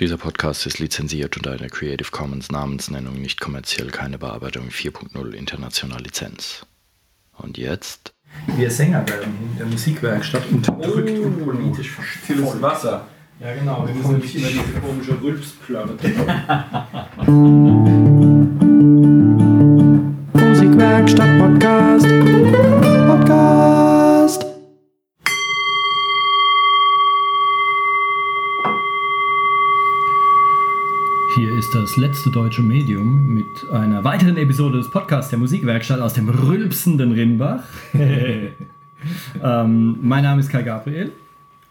Dieser 0.00 0.16
Podcast 0.16 0.64
ist 0.66 0.78
lizenziert 0.78 1.36
unter 1.36 1.52
einer 1.52 1.68
Creative 1.68 2.10
Commons 2.10 2.50
Namensnennung 2.50 3.20
nicht 3.20 3.38
kommerziell, 3.38 3.88
keine 3.90 4.16
Bearbeitung 4.16 4.70
4.0 4.70 5.32
international 5.32 6.00
Lizenz. 6.00 6.64
Und 7.36 7.58
jetzt? 7.58 8.14
Wir 8.56 8.70
Sänger 8.70 9.06
werden 9.06 9.34
in 9.52 9.58
der 9.58 9.66
Musikwerkstatt 9.66 10.44
unterdrückt 10.50 11.18
Oh. 11.18 11.22
und 11.26 11.44
politisch. 11.44 11.98
Stilles 12.24 12.62
Wasser. 12.62 13.08
Ja, 13.40 13.54
genau. 13.54 13.86
Wir 13.86 13.94
müssen 13.94 14.18
nicht 14.20 14.34
immer 14.36 14.48
diese 14.48 14.80
komische 14.80 15.20
Rülpsplatte. 15.20 15.98
Musikwerkstatt. 20.32 21.38
Podcast. 21.38 21.79
Ist 31.70 31.74
das 31.74 31.96
letzte 31.96 32.30
deutsche 32.30 32.62
Medium 32.62 33.32
mit 33.32 33.46
einer 33.72 34.02
weiteren 34.02 34.36
Episode 34.36 34.78
des 34.78 34.90
Podcasts 34.90 35.30
der 35.30 35.38
Musikwerkstatt 35.38 36.00
aus 36.00 36.14
dem 36.14 36.28
rülpsenden 36.28 37.12
Rimbach. 37.12 37.62
ähm, 37.92 39.96
mein 40.02 40.24
Name 40.24 40.40
ist 40.40 40.48
Kai 40.48 40.62
Gabriel 40.62 41.12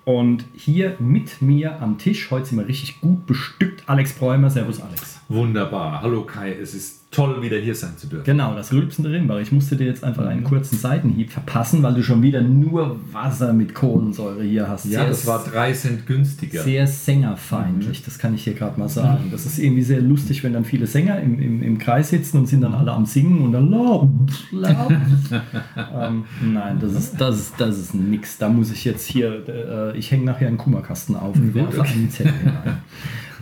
und 0.06 0.46
hier 0.54 0.96
mit 1.00 1.42
mir 1.42 1.82
am 1.82 1.98
Tisch, 1.98 2.32
heute 2.32 2.46
sind 2.46 2.60
wir 2.60 2.68
richtig 2.68 3.02
gut 3.02 3.26
bestückt, 3.26 3.84
Alex 3.88 4.14
Bräumer. 4.14 4.50
Servus 4.50 4.80
Alex. 4.80 5.19
Wunderbar. 5.30 6.02
Hallo 6.02 6.24
Kai, 6.24 6.56
es 6.60 6.74
ist 6.74 7.02
toll, 7.12 7.40
wieder 7.44 7.58
hier 7.58 7.76
sein 7.76 7.96
zu 7.98 8.08
dürfen. 8.08 8.26
Genau, 8.26 8.56
das 8.56 8.74
rülpsende 8.74 9.12
Rimbach. 9.12 9.38
Ich 9.38 9.52
musste 9.52 9.76
dir 9.76 9.86
jetzt 9.86 10.04
einfach 10.04 10.26
einen 10.26 10.44
kurzen 10.44 10.76
Seitenhieb 10.76 11.30
verpassen, 11.32 11.84
weil 11.84 11.94
du 11.94 12.02
schon 12.02 12.24
wieder 12.24 12.42
nur 12.42 13.00
Wasser 13.12 13.54
mit 13.54 13.76
Kohlensäure 13.76 14.42
hier 14.42 14.68
hast. 14.68 14.86
Ja, 14.86 15.02
Sehr- 15.02 15.10
das 15.10 15.28
war 15.28 15.44
drei 15.44 15.72
Cent 15.74 16.08
günstiger. 16.08 16.64
Sehr 16.64 16.88
sängerfeindlich, 16.88 18.04
das 18.04 18.18
kann 18.18 18.34
ich 18.34 18.44
hier 18.44 18.56
gerade 18.56 18.80
mal 18.80 18.90
sagen. 18.90 19.26
Das 19.32 19.46
ist 19.46 19.60
irgendwie 19.60 19.84
sehr 19.84 20.02
lustig, 20.02 20.44
wenn 20.44 20.54
dann 20.54 20.66
viele 20.66 20.88
Sänger 20.88 21.20
im, 21.20 21.40
im, 21.40 21.62
im 21.62 21.78
Kreis 21.78 22.10
sitzen 22.10 22.40
und 22.40 22.48
sind 22.48 22.62
dann 22.62 22.74
alle 22.74 22.92
am 22.92 23.06
Singen 23.06 23.42
und 23.42 23.52
dann 23.52 23.70
laut, 23.70 24.10
laut. 24.52 24.92
ähm, 25.94 26.24
nein, 26.42 26.80
das 26.80 26.94
ist, 26.94 27.22
das 27.22 27.38
ist, 27.38 27.54
das 27.60 27.78
ist 27.78 27.94
nix. 27.94 28.40
Da 28.40 28.50
muss 28.50 28.72
ich 28.72 28.84
jetzt 28.84 29.06
hier, 29.06 29.48
äh, 29.48 29.96
ich 29.96 30.10
hänge 30.10 30.26
nachher 30.26 30.48
einen 30.48 30.58
Kummerkasten 30.58 31.16
auf 31.16 31.36
und 31.36 31.54
werfe 31.54 31.82
okay. 31.82 31.94
einen 31.94 32.10
Zettel 32.10 32.34
hinein. 32.34 32.78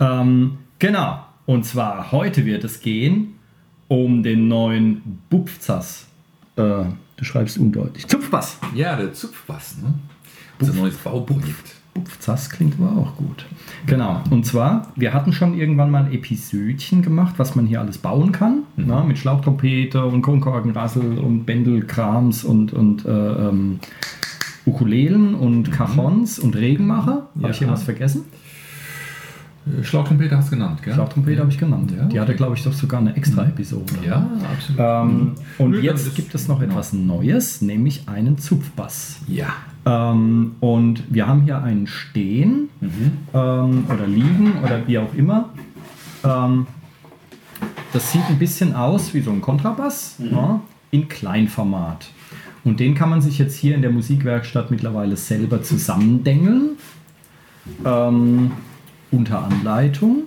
ähm, 0.00 0.58
genau, 0.78 1.20
und 1.48 1.64
zwar 1.64 2.12
heute 2.12 2.44
wird 2.44 2.62
es 2.62 2.80
gehen 2.82 3.34
um 3.88 4.22
den 4.22 4.48
neuen 4.48 5.00
Bupfzas. 5.30 6.06
Äh, 6.56 6.60
du 7.16 7.24
schreibst 7.24 7.56
undeutlich. 7.56 8.06
Zupfbass. 8.06 8.58
Ja, 8.74 8.96
der 8.96 9.14
Zupfbass, 9.14 9.78
ne? 9.78 9.94
Das 10.58 10.68
ist 10.68 10.74
ein 10.74 10.80
neues 10.82 10.96
Bauprojekt. 10.98 11.74
Das 12.26 12.50
klingt 12.50 12.74
aber 12.78 13.00
auch 13.00 13.16
gut. 13.16 13.46
Genau. 13.86 14.22
Und 14.30 14.44
zwar, 14.44 14.92
wir 14.94 15.14
hatten 15.14 15.32
schon 15.32 15.54
irgendwann 15.58 15.90
mal 15.90 16.04
ein 16.04 16.12
Episödchen 16.12 17.00
gemacht, 17.00 17.34
was 17.38 17.56
man 17.56 17.66
hier 17.66 17.80
alles 17.80 17.96
bauen 17.96 18.30
kann. 18.30 18.64
Na, 18.76 19.02
mit 19.02 19.16
Schlauchtrompete 19.18 20.04
und 20.04 20.20
Konkorgenrassel 20.20 21.16
und 21.18 21.46
Bändelkrams 21.46 22.44
und, 22.44 22.74
und 22.74 23.06
äh, 23.06 23.10
ähm, 23.48 23.80
Ukulelen 24.66 25.34
und 25.34 25.72
Cajons 25.72 26.38
und 26.38 26.54
Regenmacher. 26.56 27.28
Habe 27.40 27.50
ich 27.52 27.58
hier 27.58 27.68
Ja. 27.68 27.72
was 27.72 27.84
vergessen? 27.84 28.24
Äh, 29.80 29.84
Schlauchtrompete 29.84 30.36
hast 30.36 30.48
du 30.48 30.56
genannt, 30.56 30.82
gell? 30.82 30.94
Schlauchtrompete 30.94 31.40
habe 31.40 31.50
ich 31.50 31.58
genannt. 31.58 31.92
Ja, 31.96 32.04
Die 32.04 32.20
hatte, 32.20 32.34
glaube 32.34 32.56
ich, 32.56 32.64
doch 32.64 32.72
sogar 32.72 33.00
eine 33.00 33.16
extra 33.16 33.44
Episode. 33.44 33.94
Ja, 34.06 34.28
absolut. 34.52 34.80
Ähm, 34.80 35.32
und 35.58 35.70
Nö, 35.70 35.80
jetzt 35.80 36.14
gibt 36.14 36.34
es 36.34 36.48
noch 36.48 36.60
etwas 36.60 36.92
Neues, 36.92 37.62
nämlich 37.62 38.08
einen 38.08 38.38
Zupfbass. 38.38 39.20
Ja. 39.26 39.48
Ähm, 39.86 40.56
und 40.60 41.04
wir 41.08 41.26
haben 41.26 41.42
hier 41.42 41.62
einen 41.62 41.86
stehen 41.86 42.68
ähm, 43.34 43.84
oder 43.88 44.06
liegen 44.06 44.54
oder 44.62 44.86
wie 44.86 44.98
auch 44.98 45.14
immer. 45.14 45.50
Ähm, 46.24 46.66
das 47.92 48.12
sieht 48.12 48.24
ein 48.28 48.38
bisschen 48.38 48.74
aus 48.74 49.14
wie 49.14 49.20
so 49.20 49.30
ein 49.30 49.40
Kontrabass 49.40 50.16
ja, 50.18 50.60
in 50.90 51.08
Kleinformat. 51.08 52.10
Und 52.64 52.80
den 52.80 52.94
kann 52.94 53.08
man 53.08 53.22
sich 53.22 53.38
jetzt 53.38 53.56
hier 53.56 53.74
in 53.74 53.82
der 53.82 53.90
Musikwerkstatt 53.90 54.70
mittlerweile 54.70 55.16
selber 55.16 55.62
zusammendengeln. 55.62 56.76
Ähm, 57.84 58.50
unter 59.10 59.42
Anleitung. 59.44 60.24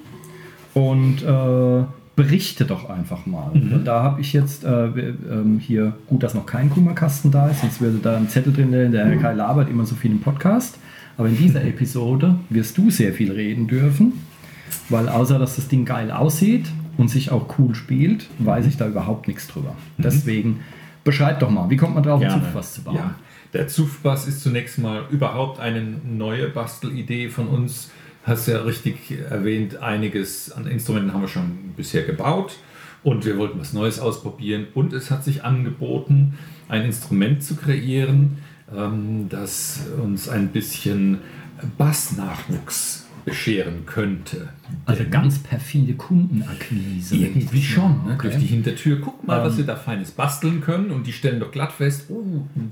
Und 0.73 1.21
äh, 1.23 1.83
berichte 2.15 2.65
doch 2.65 2.89
einfach 2.89 3.25
mal. 3.25 3.51
Und 3.51 3.83
Da 3.85 4.03
habe 4.03 4.21
ich 4.21 4.33
jetzt 4.33 4.63
äh, 4.63 4.85
ähm, 4.85 5.59
hier, 5.59 5.93
gut, 6.07 6.23
dass 6.23 6.33
noch 6.33 6.45
kein 6.45 6.69
Kummerkasten 6.69 7.31
da 7.31 7.47
ist, 7.49 7.61
sonst 7.61 7.81
würde 7.81 7.97
da 7.97 8.17
ein 8.17 8.29
Zettel 8.29 8.53
drin, 8.53 8.67
stehen, 8.69 8.91
der 8.91 9.05
Herr 9.07 9.17
Kai 9.17 9.33
labert 9.33 9.69
immer 9.69 9.85
so 9.85 9.95
viel 9.95 10.11
im 10.11 10.19
Podcast. 10.19 10.77
Aber 11.17 11.29
in 11.29 11.37
dieser 11.37 11.63
Episode 11.65 12.35
wirst 12.49 12.77
du 12.77 12.89
sehr 12.89 13.13
viel 13.13 13.31
reden 13.31 13.67
dürfen, 13.67 14.13
weil 14.89 15.09
außer 15.09 15.39
dass 15.39 15.55
das 15.55 15.67
Ding 15.67 15.85
geil 15.85 16.11
aussieht 16.11 16.67
und 16.97 17.09
sich 17.09 17.31
auch 17.31 17.57
cool 17.57 17.75
spielt, 17.75 18.27
weiß 18.39 18.67
ich 18.67 18.77
da 18.77 18.87
überhaupt 18.87 19.27
nichts 19.27 19.47
drüber. 19.47 19.75
Deswegen 19.97 20.59
beschreib 21.03 21.39
doch 21.39 21.49
mal, 21.49 21.69
wie 21.69 21.77
kommt 21.77 21.95
man 21.95 22.03
drauf, 22.03 22.19
Gerne. 22.19 22.43
was 22.53 22.73
zu 22.73 22.83
bauen? 22.83 22.95
Ja. 22.95 23.15
Der 23.53 23.67
Zupfbass 23.67 24.27
ist 24.27 24.41
zunächst 24.41 24.77
mal 24.79 25.03
überhaupt 25.09 25.59
eine 25.59 25.81
neue 26.05 26.47
Bastelidee 26.47 27.29
von 27.29 27.47
uns. 27.47 27.91
Hast 28.23 28.47
ja 28.47 28.61
richtig 28.61 29.11
erwähnt, 29.29 29.77
einiges 29.77 30.51
an 30.51 30.67
Instrumenten 30.67 31.13
haben 31.13 31.21
wir 31.21 31.27
schon 31.27 31.73
bisher 31.75 32.03
gebaut 32.03 32.57
und 33.03 33.25
wir 33.25 33.37
wollten 33.37 33.59
was 33.59 33.73
Neues 33.73 33.99
ausprobieren 33.99 34.67
und 34.75 34.93
es 34.93 35.09
hat 35.09 35.23
sich 35.23 35.43
angeboten, 35.43 36.37
ein 36.67 36.83
Instrument 36.83 37.43
zu 37.43 37.55
kreieren, 37.55 38.37
ähm, 38.75 39.27
das 39.29 39.81
uns 40.01 40.29
ein 40.29 40.49
bisschen 40.49 41.19
Bassnachwuchs 41.77 43.07
bescheren 43.25 43.85
könnte. 43.85 44.49
Also 44.85 45.03
Denn- 45.03 45.11
ganz 45.11 45.39
perfide 45.39 45.93
Kundenakquise. 45.93 47.15
irgendwie 47.15 47.61
schon, 47.61 48.05
ne? 48.05 48.13
Okay. 48.15 48.29
durch 48.29 48.37
die 48.37 48.45
Hintertür. 48.47 48.99
Guck 49.01 49.25
mal, 49.25 49.41
was 49.43 49.53
Ähm. 49.53 49.59
wir 49.59 49.65
da 49.65 49.75
Feines 49.75 50.11
basteln 50.11 50.61
können 50.61 50.91
und 50.91 51.07
die 51.07 51.13
stellen 51.13 51.39
doch 51.39 51.51
glatt 51.51 51.71
fest, 51.71 52.05
oh, 52.09 52.23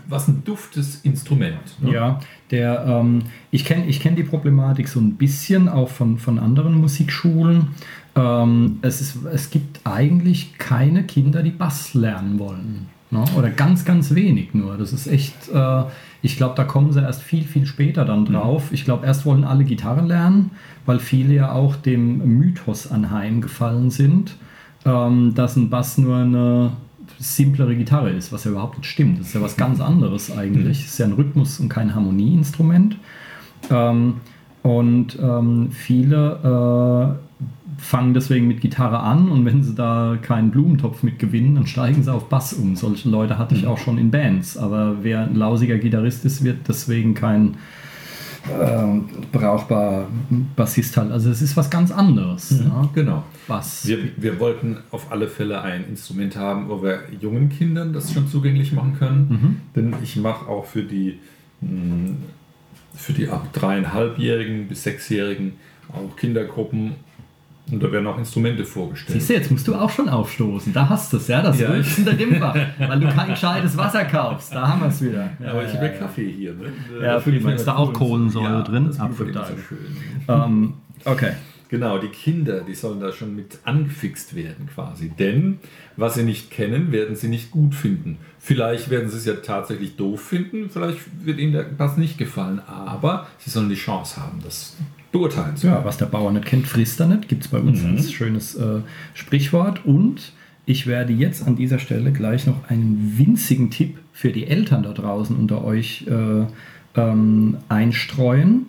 was 0.07 0.27
ein 0.27 0.43
duftes 0.43 1.01
Instrument. 1.03 1.81
Ne? 1.81 1.93
Ja, 1.93 2.19
der, 2.51 2.85
ähm, 2.87 3.23
ich 3.51 3.65
kenne 3.65 3.85
ich 3.87 3.99
kenn 3.99 4.15
die 4.15 4.23
Problematik 4.23 4.87
so 4.87 4.99
ein 4.99 5.15
bisschen 5.15 5.69
auch 5.69 5.89
von, 5.89 6.17
von 6.17 6.39
anderen 6.39 6.75
Musikschulen. 6.75 7.69
Ähm, 8.15 8.79
es, 8.81 9.01
ist, 9.01 9.17
es 9.31 9.49
gibt 9.49 9.81
eigentlich 9.85 10.57
keine 10.57 11.03
Kinder, 11.03 11.43
die 11.43 11.51
Bass 11.51 11.93
lernen 11.93 12.39
wollen. 12.39 12.87
Ne? 13.11 13.23
Oder 13.35 13.49
ganz, 13.49 13.85
ganz 13.85 14.13
wenig 14.13 14.53
nur. 14.53 14.77
Das 14.77 14.93
ist 14.93 15.07
echt, 15.07 15.49
äh, 15.49 15.83
ich 16.21 16.37
glaube, 16.37 16.55
da 16.55 16.63
kommen 16.63 16.91
sie 16.91 17.01
erst 17.01 17.23
viel, 17.23 17.43
viel 17.43 17.65
später 17.65 18.05
dann 18.05 18.25
drauf. 18.25 18.71
Ich 18.71 18.85
glaube, 18.85 19.05
erst 19.05 19.25
wollen 19.25 19.43
alle 19.43 19.63
Gitarre 19.63 20.05
lernen, 20.05 20.51
weil 20.85 20.99
viele 20.99 21.33
ja 21.33 21.51
auch 21.51 21.75
dem 21.75 22.37
Mythos 22.37 22.91
anheimgefallen 22.91 23.89
sind, 23.89 24.35
ähm, 24.85 25.33
dass 25.33 25.55
ein 25.55 25.69
Bass 25.69 25.97
nur 25.97 26.17
eine 26.17 26.71
simplere 27.17 27.75
Gitarre 27.75 28.11
ist, 28.11 28.31
was 28.31 28.43
ja 28.43 28.51
überhaupt 28.51 28.77
nicht 28.77 28.87
stimmt. 28.87 29.19
Das 29.19 29.27
ist 29.27 29.33
ja 29.33 29.41
was 29.41 29.57
ganz 29.57 29.81
anderes 29.81 30.31
eigentlich. 30.31 30.81
Es 30.81 30.91
ist 30.91 30.99
ja 30.99 31.05
ein 31.05 31.13
Rhythmus- 31.13 31.59
und 31.59 31.69
kein 31.69 31.95
Harmonieinstrument. 31.95 32.97
Ähm, 33.71 34.15
und 34.61 35.17
ähm, 35.19 35.71
viele 35.71 37.19
äh, 37.19 37.28
fangen 37.79 38.13
deswegen 38.13 38.47
mit 38.47 38.61
Gitarre 38.61 38.99
an 38.99 39.29
und 39.29 39.45
wenn 39.45 39.63
sie 39.63 39.73
da 39.73 40.17
keinen 40.21 40.51
Blumentopf 40.51 41.01
mit 41.01 41.17
gewinnen, 41.17 41.55
dann 41.55 41.65
steigen 41.65 42.03
sie 42.03 42.13
auf 42.13 42.29
Bass 42.29 42.53
um. 42.53 42.75
Solche 42.75 43.09
Leute 43.09 43.37
hatte 43.37 43.55
ich 43.55 43.65
auch 43.67 43.77
schon 43.77 43.97
in 43.97 44.11
Bands. 44.11 44.57
Aber 44.57 44.97
wer 45.01 45.21
ein 45.21 45.35
lausiger 45.35 45.77
Gitarrist 45.77 46.25
ist, 46.25 46.43
wird 46.43 46.67
deswegen 46.67 47.13
kein 47.13 47.55
äh, 48.47 48.99
brauchbar 49.31 50.07
Bassist 50.55 50.97
halt. 50.97 51.11
Also 51.11 51.29
es 51.29 51.41
ist 51.41 51.55
was 51.57 51.69
ganz 51.69 51.91
anderes. 51.91 52.61
Ja? 52.63 52.89
Genau. 52.93 53.23
Bass. 53.47 53.87
Wir, 53.87 53.97
wir 54.17 54.39
wollten 54.39 54.77
auf 54.91 55.11
alle 55.11 55.27
Fälle 55.27 55.61
ein 55.61 55.85
Instrument 55.87 56.35
haben, 56.35 56.69
wo 56.69 56.83
wir 56.83 57.03
jungen 57.19 57.49
Kindern 57.49 57.93
das 57.93 58.13
schon 58.13 58.27
zugänglich 58.27 58.73
machen 58.73 58.95
können. 58.97 59.61
Denn 59.75 59.93
ich 60.03 60.15
mache 60.17 60.47
auch 60.47 60.65
für 60.65 60.83
die, 60.83 61.19
mh, 61.61 62.11
für 62.93 63.13
die 63.13 63.29
ab 63.29 63.53
dreieinhalbjährigen 63.53 64.67
bis 64.67 64.83
sechsjährigen 64.83 65.53
auch 65.93 66.15
Kindergruppen 66.15 66.95
und 67.71 67.81
da 67.83 67.91
werden 67.91 68.07
auch 68.07 68.17
Instrumente 68.17 68.65
vorgestellt. 68.65 69.19
Siehst 69.19 69.29
du, 69.29 69.33
jetzt 69.33 69.51
musst 69.51 69.67
du 69.67 69.75
auch 69.75 69.89
schon 69.89 70.09
aufstoßen. 70.09 70.73
Da 70.73 70.89
hast 70.89 71.13
du 71.13 71.17
es, 71.17 71.27
ja, 71.27 71.41
das 71.41 71.59
Ja. 71.59 71.69
rülpsende 71.69 72.17
Rimbach, 72.17 72.55
weil 72.77 72.99
du 72.99 73.07
kein 73.09 73.29
gescheites 73.29 73.77
Wasser 73.77 74.05
kaufst. 74.05 74.53
Da 74.53 74.67
haben 74.67 74.81
wir 74.81 74.87
es 74.87 75.01
wieder. 75.01 75.29
Ja, 75.39 75.51
Aber 75.51 75.65
ich 75.65 75.73
habe 75.73 75.85
ja, 75.85 75.91
Kaffee 75.91 76.31
hier. 76.31 76.53
Ne? 76.53 76.71
Ja, 77.01 77.17
ich 77.17 77.23
prima. 77.23 77.51
Ist 77.51 77.65
da 77.65 77.75
auch 77.75 77.93
Kohlensäure 77.93 78.49
ja, 78.49 78.61
drin? 78.61 78.85
Das 78.85 78.97
ist 78.97 79.17
so 79.17 79.25
schön. 79.25 79.77
Ähm, 80.27 80.73
okay. 81.05 81.33
Genau, 81.69 81.99
die 81.99 82.07
Kinder, 82.07 82.61
die 82.61 82.73
sollen 82.73 82.99
da 82.99 83.11
schon 83.11 83.35
mit 83.35 83.59
angefixt 83.63 84.35
werden 84.35 84.67
quasi. 84.73 85.09
Denn 85.09 85.59
was 85.97 86.15
sie 86.15 86.23
nicht 86.23 86.49
kennen, 86.49 86.91
werden 86.91 87.15
sie 87.15 87.27
nicht 87.27 87.51
gut 87.51 87.75
finden. 87.75 88.17
Vielleicht 88.39 88.89
werden 88.89 89.07
sie 89.09 89.17
es 89.17 89.25
ja 89.25 89.35
tatsächlich 89.35 89.95
doof 89.95 90.19
finden, 90.19 90.71
vielleicht 90.71 90.99
wird 91.23 91.37
ihnen 91.37 91.53
der 91.53 91.63
Pass 91.63 91.95
nicht 91.97 92.17
gefallen, 92.17 92.59
aber 92.65 93.27
sie 93.37 93.51
sollen 93.51 93.69
die 93.69 93.75
Chance 93.75 94.19
haben, 94.19 94.39
das 94.43 94.77
beurteilen 95.11 95.55
zu 95.55 95.67
Ja, 95.67 95.83
was 95.83 95.97
der 95.97 96.05
Bauer 96.07 96.31
nicht 96.31 96.45
kennt, 96.45 96.67
frisst 96.67 96.99
er 96.99 97.07
nicht. 97.07 97.27
Gibt 97.27 97.43
es 97.45 97.47
bei 97.49 97.59
uns 97.59 97.81
Mhm. 97.83 97.95
als 97.97 98.11
schönes 98.11 98.55
äh, 98.55 98.79
Sprichwort. 99.13 99.85
Und 99.85 100.33
ich 100.65 100.85
werde 100.87 101.13
jetzt 101.13 101.45
an 101.47 101.55
dieser 101.55 101.79
Stelle 101.79 102.11
gleich 102.11 102.45
noch 102.47 102.69
einen 102.69 103.13
winzigen 103.17 103.69
Tipp 103.71 103.97
für 104.13 104.31
die 104.31 104.45
Eltern 104.47 104.83
da 104.83 104.91
draußen 104.93 105.35
unter 105.35 105.63
euch 105.63 106.05
äh, 106.07 106.45
ähm, 106.99 107.57
einstreuen. 107.69 108.65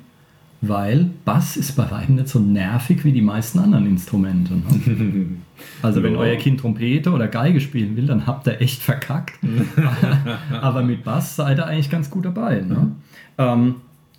weil 0.62 1.08
Bass 1.24 1.56
ist 1.56 1.72
bei 1.76 1.90
weitem 1.90 2.16
nicht 2.16 2.28
so 2.28 2.38
nervig 2.38 3.02
wie 3.04 3.12
die 3.12 3.22
meisten 3.22 3.58
anderen 3.60 3.86
Instrumente. 3.86 4.52
Ne? 4.54 5.26
Also 5.82 6.02
wenn 6.02 6.14
Ja. 6.14 6.18
euer 6.20 6.36
Kind 6.36 6.60
Trompete 6.60 7.10
oder 7.12 7.28
Geige 7.28 7.60
spielen 7.60 7.94
will, 7.96 8.06
dann 8.06 8.26
habt 8.26 8.46
ihr 8.46 8.60
echt 8.62 8.80
verkackt. 8.82 9.34
Aber 10.60 10.82
mit 10.82 11.04
Bass 11.04 11.36
seid 11.36 11.58
ihr 11.58 11.66
eigentlich 11.66 11.90
ganz 11.90 12.08
gut 12.10 12.24
dabei. 12.24 12.60
Ne? 12.62 12.92
Ähm, 13.38 13.74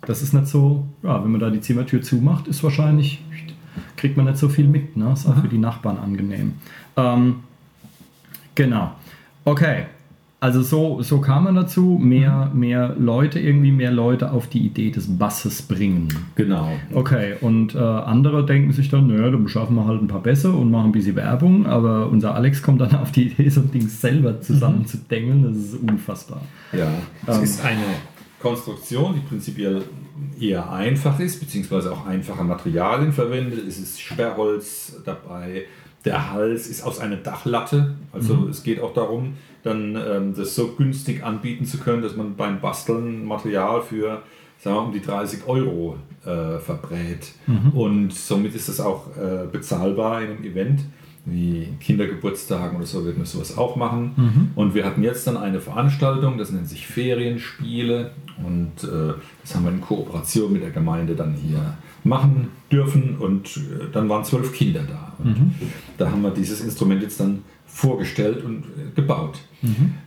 das 0.06 0.22
ist 0.22 0.34
nicht 0.34 0.46
so, 0.46 0.84
ja, 1.02 1.22
wenn 1.22 1.30
man 1.30 1.40
da 1.40 1.50
die 1.50 1.60
Zimmertür 1.60 2.02
zumacht, 2.02 2.48
ist 2.48 2.62
wahrscheinlich, 2.64 3.22
kriegt 3.96 4.16
man 4.16 4.26
nicht 4.26 4.38
so 4.38 4.48
viel 4.48 4.66
mit. 4.66 4.96
Ne? 4.96 5.12
Ist 5.12 5.26
auch 5.26 5.36
für 5.40 5.48
die 5.48 5.58
Nachbarn 5.58 5.98
angenehm. 5.98 6.54
Ähm, 6.96 7.36
genau. 8.54 8.92
Okay. 9.44 9.84
Also 10.40 10.60
so, 10.60 11.02
so 11.02 11.20
kam 11.20 11.44
man 11.44 11.54
dazu, 11.54 12.00
mehr, 12.02 12.50
mehr 12.52 12.96
Leute, 12.98 13.38
irgendwie 13.38 13.70
mehr 13.70 13.92
Leute 13.92 14.32
auf 14.32 14.48
die 14.48 14.66
Idee 14.66 14.90
des 14.90 15.06
Basses 15.16 15.62
bringen. 15.62 16.08
Genau. 16.34 16.72
Okay, 16.92 17.34
und 17.40 17.76
äh, 17.76 17.78
andere 17.78 18.44
denken 18.44 18.72
sich 18.72 18.88
dann, 18.88 19.06
naja, 19.06 19.30
dann 19.30 19.44
beschaffen 19.44 19.76
wir 19.76 19.86
halt 19.86 20.02
ein 20.02 20.08
paar 20.08 20.20
Bässe 20.20 20.50
und 20.50 20.72
machen 20.72 20.86
ein 20.86 20.92
bisschen 20.92 21.14
Werbung, 21.14 21.66
aber 21.66 22.08
unser 22.08 22.34
Alex 22.34 22.60
kommt 22.60 22.80
dann 22.80 22.92
auf 22.96 23.12
die 23.12 23.28
Idee, 23.28 23.48
so 23.50 23.60
ein 23.60 23.70
Ding 23.70 23.86
selber 23.86 24.40
zusammen 24.40 24.84
zu 24.84 24.96
dengeln, 24.96 25.44
das 25.44 25.56
ist 25.56 25.74
unfassbar. 25.76 26.40
Ja, 26.72 26.90
es 27.28 27.36
Ähm. 27.36 27.44
ist 27.44 27.64
eine 27.64 27.84
Konstruktion, 28.42 29.14
die 29.14 29.20
prinzipiell 29.20 29.82
eher 30.38 30.70
einfach 30.70 31.18
ist, 31.20 31.40
beziehungsweise 31.40 31.92
auch 31.92 32.06
einfache 32.06 32.44
Materialien 32.44 33.12
verwendet. 33.12 33.66
Es 33.66 33.78
ist 33.78 34.00
Sperrholz 34.00 35.00
dabei. 35.04 35.64
Der 36.04 36.32
Hals 36.32 36.66
ist 36.66 36.82
aus 36.82 36.98
einer 36.98 37.16
Dachlatte. 37.16 37.94
Also 38.12 38.48
es 38.48 38.64
geht 38.64 38.80
auch 38.80 38.92
darum, 38.92 39.34
dann 39.62 39.96
ähm, 39.96 40.34
das 40.36 40.56
so 40.56 40.72
günstig 40.72 41.22
anbieten 41.22 41.64
zu 41.64 41.78
können, 41.78 42.02
dass 42.02 42.16
man 42.16 42.34
beim 42.34 42.60
Basteln 42.60 43.24
Material 43.24 43.80
für 43.82 44.22
sagen 44.58 44.76
wir, 44.76 44.82
um 44.82 44.92
die 44.92 45.00
30 45.00 45.46
Euro 45.46 45.96
äh, 46.24 46.58
verbrät. 46.58 47.32
Und 47.74 48.12
somit 48.12 48.54
ist 48.54 48.68
das 48.68 48.80
auch 48.80 49.08
äh, 49.16 49.46
bezahlbar 49.50 50.22
in 50.22 50.30
einem 50.30 50.44
Event 50.44 50.80
wie 51.24 51.68
Kindergeburtstagen 51.80 52.76
oder 52.76 52.86
so, 52.86 53.04
würden 53.04 53.18
wir 53.18 53.26
sowas 53.26 53.56
auch 53.56 53.76
machen. 53.76 54.12
Und 54.56 54.74
wir 54.74 54.84
hatten 54.84 55.02
jetzt 55.04 55.26
dann 55.26 55.36
eine 55.36 55.60
Veranstaltung, 55.60 56.36
das 56.36 56.50
nennt 56.50 56.68
sich 56.68 56.86
Ferienspiele. 56.86 58.10
Und 58.44 58.82
äh, 58.82 59.14
das 59.42 59.54
haben 59.54 59.64
wir 59.64 59.70
in 59.70 59.80
Kooperation 59.80 60.52
mit 60.52 60.62
der 60.62 60.70
Gemeinde 60.70 61.14
dann 61.14 61.34
hier 61.34 61.76
machen 62.02 62.48
dürfen. 62.72 63.16
Und 63.18 63.56
äh, 63.56 63.90
dann 63.92 64.08
waren 64.08 64.24
zwölf 64.24 64.52
Kinder 64.52 64.82
da. 64.82 65.12
Und 65.18 65.52
da 65.98 66.10
haben 66.10 66.22
wir 66.22 66.30
dieses 66.30 66.60
Instrument 66.60 67.02
jetzt 67.02 67.20
dann 67.20 67.42
vorgestellt 67.66 68.44
und 68.44 68.64
äh, 68.64 68.92
gebaut. 68.94 69.38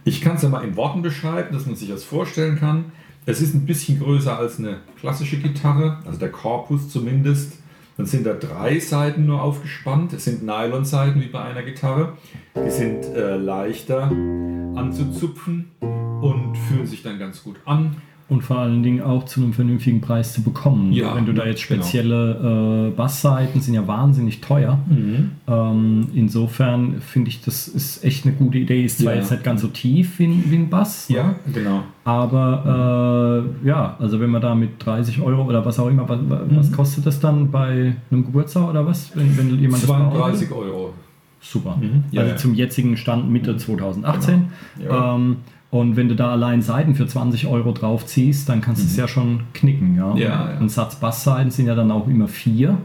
Ich 0.03 0.19
kann 0.21 0.35
es 0.35 0.41
ja 0.41 0.49
mal 0.49 0.63
in 0.65 0.75
Worten 0.75 1.01
beschreiben, 1.01 1.53
dass 1.53 1.65
man 1.65 1.75
sich 1.75 1.89
das 1.89 2.03
vorstellen 2.03 2.57
kann. 2.57 2.85
Es 3.25 3.41
ist 3.41 3.55
ein 3.55 3.65
bisschen 3.65 3.99
größer 3.99 4.37
als 4.37 4.59
eine 4.59 4.81
klassische 4.99 5.37
Gitarre, 5.37 5.99
also 6.05 6.19
der 6.19 6.29
Korpus 6.29 6.89
zumindest. 6.89 7.53
Dann 7.97 8.05
sind 8.05 8.25
da 8.25 8.33
drei 8.33 8.79
Seiten 8.79 9.25
nur 9.25 9.41
aufgespannt. 9.41 10.13
Es 10.13 10.25
sind 10.25 10.43
Nylonseiten 10.43 11.21
wie 11.21 11.27
bei 11.27 11.41
einer 11.41 11.63
Gitarre. 11.63 12.17
Die 12.55 12.69
sind 12.69 13.05
äh, 13.05 13.37
leichter 13.37 14.03
anzuzupfen 14.75 15.71
und 15.79 16.57
fühlen 16.67 16.85
sich 16.85 17.03
dann 17.03 17.17
ganz 17.19 17.43
gut 17.43 17.55
an. 17.65 18.01
Und 18.27 18.41
vor 18.43 18.57
allen 18.57 18.81
Dingen 18.81 19.01
auch 19.01 19.25
zu 19.25 19.39
einem 19.39 19.53
vernünftigen 19.53 20.01
Preis 20.01 20.33
zu 20.33 20.41
bekommen. 20.41 20.91
Ja, 20.91 21.15
Wenn 21.15 21.27
du 21.27 21.33
da 21.33 21.45
jetzt 21.45 21.67
genau. 21.67 21.83
spezielle 21.83 22.87
äh, 22.89 22.95
Bassseiten 22.97 23.61
sind 23.61 23.75
ja 23.75 23.85
wahnsinnig 23.87 24.41
teuer. 24.41 24.79
Ähm, 25.47 26.07
insofern 26.13 27.01
finde 27.01 27.29
ich, 27.29 27.41
das 27.41 27.67
ist 27.67 28.03
echt 28.03 28.25
eine 28.25 28.33
gute 28.33 28.57
Idee. 28.57 28.83
Ist 28.83 28.99
zwar 28.99 29.13
Ja. 29.13 29.19
jetzt 29.19 29.29
nicht 29.31 29.43
ganz 29.43 29.61
so 29.61 29.67
tief 29.67 30.17
wie, 30.19 30.25
ein- 30.25 30.43
wie 30.47 30.55
ein 30.55 30.69
Bass, 30.69 31.07
ne? 31.09 31.35
genau. 31.53 31.83
aber 32.03 33.45
äh, 33.63 33.67
ja, 33.67 33.95
also 33.99 34.19
wenn 34.19 34.31
man 34.31 34.41
da 34.41 34.55
mit 34.55 34.83
30 34.83 35.21
Euro 35.21 35.43
oder 35.45 35.63
was 35.65 35.77
auch 35.79 35.87
immer, 35.89 36.07
was, 36.09 36.19
was 36.49 36.71
kostet 36.71 37.05
das 37.05 37.19
dann 37.19 37.51
bei 37.51 37.95
einem 38.09 38.25
Geburtstag 38.25 38.67
oder 38.69 38.85
was? 38.85 39.11
Wenn, 39.15 39.37
wenn 39.37 39.59
jemand 39.59 39.83
das 39.83 39.87
bauen 39.89 40.11
will? 40.11 40.17
32 40.19 40.51
Euro. 40.51 40.93
Super. 41.41 41.77
Ja, 42.11 42.21
also 42.21 42.31
ja. 42.33 42.37
zum 42.37 42.55
jetzigen 42.55 42.97
Stand 42.97 43.29
Mitte 43.29 43.55
2018. 43.55 44.47
Genau. 44.79 44.91
Ja. 44.91 45.15
Ähm, 45.15 45.35
und 45.71 45.95
wenn 45.95 46.07
du 46.07 46.15
da 46.15 46.31
allein 46.31 46.61
Seiten 46.61 46.95
für 46.95 47.05
20 47.07 47.47
Euro 47.47 47.71
drauf 47.73 48.05
ziehst, 48.05 48.47
dann 48.49 48.61
kannst 48.61 48.81
du 48.83 48.87
es 48.87 48.95
ja 48.95 49.07
schon 49.07 49.41
knicken. 49.53 49.95
Ja? 49.97 50.11
Mhm. 50.11 50.17
Ja, 50.17 50.27
ja. 50.51 50.57
Ein 50.59 50.69
Satz 50.69 50.95
Bassseiten 50.95 51.51
sind 51.51 51.65
ja 51.67 51.75
dann 51.75 51.91
auch 51.91 52.07
immer 52.07 52.27
vier 52.27 52.77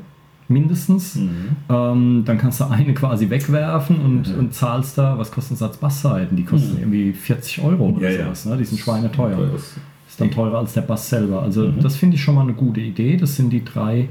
mindestens. 0.48 1.14
Mhm. 1.16 1.30
Ähm, 1.68 2.22
dann 2.24 2.38
kannst 2.38 2.60
du 2.60 2.64
eine 2.64 2.92
quasi 2.94 3.30
wegwerfen 3.30 4.00
und, 4.00 4.34
und 4.36 4.52
zahlst 4.54 4.98
da, 4.98 5.16
was 5.18 5.30
kostet 5.30 5.52
ein 5.52 5.56
Satz 5.58 5.76
Bassseiten? 5.76 6.36
Die 6.36 6.44
kosten 6.44 6.76
irgendwie 6.78 7.12
40 7.12 7.62
Euro 7.62 7.90
oder 7.90 8.08
Mhm. 8.08 8.14
Ja, 8.16 8.24
sowas. 8.24 8.46
Ne? 8.46 8.56
Die 8.56 8.64
sind 8.64 8.78
schweineteuer. 8.80 9.38
Das- 9.52 9.76
Ist 10.08 10.20
dann 10.20 10.32
teurer 10.32 10.58
als 10.58 10.72
der 10.72 10.80
Bass 10.80 11.08
selber. 11.08 11.40
Also 11.42 11.68
Mhm. 11.68 11.80
das 11.80 11.94
finde 11.94 12.16
ich 12.16 12.22
schon 12.22 12.34
mal 12.34 12.42
eine 12.42 12.54
gute 12.54 12.80
Idee. 12.80 13.16
Das 13.16 13.36
sind 13.36 13.50
die 13.50 13.64
drei 13.64 14.08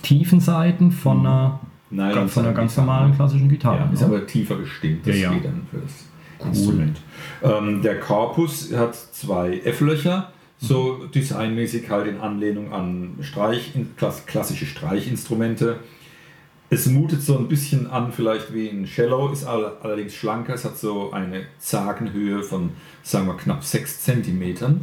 tiefen 0.00 0.40
Seiten 0.40 0.90
von 0.90 1.18
Mhm. 1.20 1.26
einer, 1.26 1.60
Nylon- 1.90 2.28
von 2.28 2.44
einer 2.46 2.54
ganz 2.54 2.76
normalen 2.78 3.14
klassischen 3.14 3.50
Gitarre. 3.50 3.80
Ja, 3.80 3.90
ist 3.92 4.00
ne? 4.00 4.06
aber 4.06 4.26
tiefer 4.26 4.56
gestimmt, 4.56 5.06
das 5.06 5.14
geht 5.16 5.44
dann 5.44 5.60
für 5.70 5.76
das 5.82 6.46
Instrument. 6.48 6.98
Ähm, 7.44 7.82
der 7.82 8.00
Korpus 8.00 8.72
hat 8.74 8.94
zwei 8.96 9.60
F-Löcher, 9.64 10.32
so 10.58 11.04
designmäßig 11.14 11.90
halt 11.90 12.06
in 12.06 12.18
Anlehnung 12.18 12.72
an 12.72 13.18
Streich, 13.20 13.72
klass, 13.98 14.24
klassische 14.24 14.64
Streichinstrumente. 14.64 15.76
Es 16.70 16.86
mutet 16.86 17.20
so 17.20 17.36
ein 17.36 17.46
bisschen 17.46 17.86
an, 17.90 18.12
vielleicht 18.12 18.54
wie 18.54 18.70
ein 18.70 18.86
Cello, 18.86 19.28
ist 19.28 19.44
all, 19.44 19.76
allerdings 19.82 20.14
schlanker. 20.14 20.54
Es 20.54 20.64
hat 20.64 20.78
so 20.78 21.12
eine 21.12 21.42
Zagenhöhe 21.58 22.42
von, 22.42 22.70
sagen 23.02 23.26
wir, 23.26 23.36
knapp 23.36 23.62
6 23.62 24.00
cm. 24.00 24.80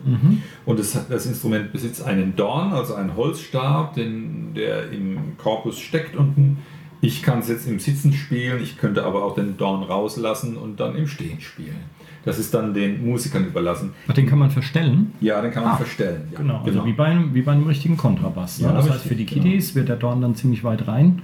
Und 0.66 0.80
es 0.80 0.94
hat, 0.94 1.10
das 1.10 1.26
Instrument 1.26 1.74
besitzt 1.74 2.04
einen 2.04 2.36
Dorn, 2.36 2.74
also 2.74 2.94
einen 2.94 3.16
Holzstab, 3.16 3.96
den, 3.96 4.54
der 4.54 4.92
im 4.92 5.36
Korpus 5.40 5.80
steckt 5.80 6.16
unten. 6.16 6.60
Ich 7.02 7.24
kann 7.24 7.40
es 7.40 7.50
jetzt 7.50 7.68
im 7.68 7.80
Sitzen 7.80 8.14
spielen, 8.14 8.62
ich 8.62 8.78
könnte 8.78 9.04
aber 9.04 9.24
auch 9.24 9.34
den 9.34 9.58
Dorn 9.58 9.82
rauslassen 9.82 10.56
und 10.58 10.80
dann 10.80 10.96
im 10.96 11.08
Stehen 11.08 11.42
spielen. 11.42 11.90
Das 12.24 12.38
ist 12.38 12.54
dann 12.54 12.74
den 12.74 13.04
Musikern 13.06 13.46
überlassen. 13.48 13.94
Ach, 14.08 14.14
den 14.14 14.28
kann 14.28 14.38
man 14.40 14.52
verstellen. 14.52 15.14
Ja, 15.22 15.42
den 15.42 15.52
kann 15.52 15.64
man 15.64 15.74
Ah, 15.74 15.78
verstellen. 15.78 16.28
Ja, 16.32 16.38
Genau, 16.40 16.62
also 16.64 16.86
wie 16.86 16.94
bei 16.94 17.06
einem, 17.06 17.34
wie 17.34 17.42
bei 17.42 17.52
einem 17.54 17.66
richtigen 17.68 17.98
Kontrabass. 17.98 18.60
Ne? 18.60 18.68
Ja, 18.68 18.74
das 18.74 18.86
heißt, 18.86 18.94
richtig, 18.96 19.10
für 19.10 19.16
die 19.16 19.26
genau. 19.26 19.44
Kiddies 19.44 19.74
wird 19.76 19.90
der 19.90 19.96
Dorn 19.96 20.22
dann 20.22 20.36
ziemlich 20.36 20.64
weit 20.64 20.88
rein 20.88 21.22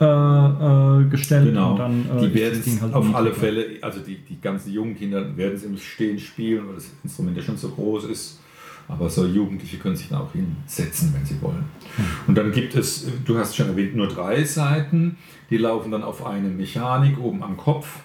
äh, 0.00 0.04
äh, 0.04 1.04
gestellt 1.10 1.46
Genau, 1.48 1.72
und 1.72 1.78
dann 1.78 2.04
äh, 2.16 2.20
die 2.28 2.34
werden 2.34 2.62
das 2.64 2.80
halt 2.80 2.94
auf 2.94 3.14
alle. 3.14 3.32
Fälle, 3.34 3.64
also 3.82 4.00
die, 4.00 4.16
die 4.16 4.40
ganzen 4.40 4.72
jungen 4.72 4.96
Kinder 4.96 5.36
werden 5.36 5.54
es 5.56 5.64
im 5.64 5.76
Stehen 5.76 6.18
spielen, 6.18 6.66
weil 6.68 6.76
das 6.76 6.90
Instrument 7.04 7.36
ja 7.36 7.42
schon 7.42 7.56
so 7.56 7.68
groß 7.68 8.04
ist. 8.04 8.40
Aber 8.90 9.10
so 9.10 9.26
Jugendliche 9.26 9.76
können 9.76 9.96
sich 9.96 10.08
da 10.08 10.20
auch 10.20 10.32
hinsetzen, 10.32 11.12
wenn 11.14 11.22
sie 11.26 11.42
wollen. 11.42 11.64
Und 12.26 12.38
dann 12.38 12.52
gibt 12.52 12.74
es, 12.74 13.06
du 13.26 13.36
hast 13.38 13.54
schon 13.54 13.66
erwähnt, 13.68 13.94
nur 13.94 14.08
drei 14.08 14.42
Seiten. 14.44 15.18
Die 15.50 15.58
laufen 15.58 15.90
dann 15.90 16.02
auf 16.02 16.24
eine 16.24 16.48
Mechanik 16.48 17.18
oben 17.20 17.42
am 17.42 17.58
Kopf. 17.58 18.00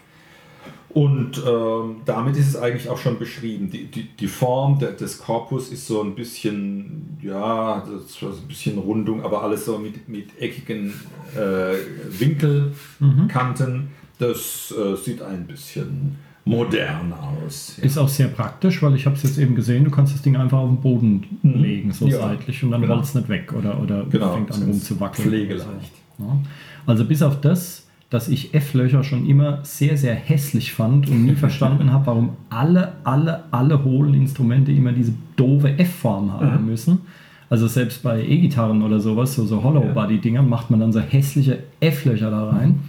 Und 0.93 1.41
ähm, 1.47 1.95
damit 2.05 2.37
ist 2.37 2.49
es 2.49 2.55
eigentlich 2.55 2.87
auch 2.87 2.99
schon 2.99 3.17
beschrieben. 3.17 3.69
Die, 3.71 3.85
die, 3.85 4.03
die 4.09 4.27
Form 4.27 4.77
der, 4.77 4.91
des 4.91 5.17
Korpus 5.17 5.69
ist 5.69 5.87
so 5.87 6.03
ein 6.03 6.13
bisschen, 6.13 7.17
ja, 7.21 7.79
das 7.91 8.03
ist 8.11 8.19
so 8.19 8.27
ein 8.27 8.47
bisschen 8.47 8.77
Rundung, 8.77 9.23
aber 9.23 9.41
alles 9.43 9.65
so 9.65 9.79
mit, 9.79 10.07
mit 10.07 10.39
eckigen 10.39 10.93
äh, 11.35 11.73
Winkelkanten. 12.19 13.87
Das 14.19 14.71
äh, 14.77 14.95
sieht 14.95 15.21
ein 15.21 15.47
bisschen 15.47 16.15
modern 16.45 17.13
aus. 17.13 17.77
Ist 17.79 17.97
auch 17.97 18.07
sehr 18.09 18.27
praktisch, 18.27 18.81
weil 18.83 18.95
ich 18.95 19.05
habe 19.05 19.15
es 19.15 19.23
jetzt 19.23 19.37
eben 19.37 19.55
gesehen, 19.55 19.85
du 19.85 19.91
kannst 19.91 20.13
das 20.13 20.21
Ding 20.21 20.35
einfach 20.35 20.59
auf 20.59 20.69
den 20.69 20.81
Boden 20.81 21.39
legen, 21.41 21.91
so 21.91 22.05
Mhm. 22.05 22.11
Ja, 22.11 22.17
seitlich 22.19 22.63
und 22.63 22.71
dann 22.71 22.81
genau. 22.81 22.95
rollt 22.95 23.05
es 23.05 23.15
nicht 23.15 23.29
weg 23.29 23.53
oder, 23.53 23.81
oder 23.81 24.05
Genau, 24.05 24.33
fängt 24.35 24.51
an 24.51 24.63
rumzuwackeln. 24.63 25.27
pflegeleicht. 25.27 25.91
so. 26.19 26.25
Ja. 26.25 26.37
Also 26.85 27.05
bis 27.05 27.21
auf 27.21 27.39
das, 27.41 27.82
dass 28.13 28.27
ich 28.27 28.53
F-Löcher 28.53 29.03
schon 29.03 29.27
immer 29.27 29.59
sehr, 29.63 29.97
sehr 29.97 30.13
hässlich 30.13 30.71
fand 30.73 31.09
und 31.09 31.25
nie 31.25 31.35
verstanden 31.45 31.91
habe, 31.91 32.05
warum 32.07 32.29
alle, 32.49 32.93
alle, 33.03 33.43
alle 33.51 33.83
hohlen 33.83 34.13
Instrumente 34.13 34.71
immer 34.71 34.91
diese 34.91 35.13
doofe 35.35 35.77
F-Form 35.79 36.31
haben 36.31 36.61
Mhm. 36.61 36.65
müssen. 36.67 37.01
Also 37.49 37.67
selbst 37.67 38.03
bei 38.03 38.23
E-Gitarren 38.23 38.81
oder 38.83 38.99
sowas, 38.99 39.35
so, 39.35 39.45
so 39.45 39.63
Hollow-Body-Dinger, 39.63 40.41
macht 40.43 40.71
man 40.71 40.79
dann 40.79 40.91
so 40.93 40.99
hässliche 40.99 41.59
F-Löcher 41.79 42.29
da 42.31 42.49
rein. 42.49 42.79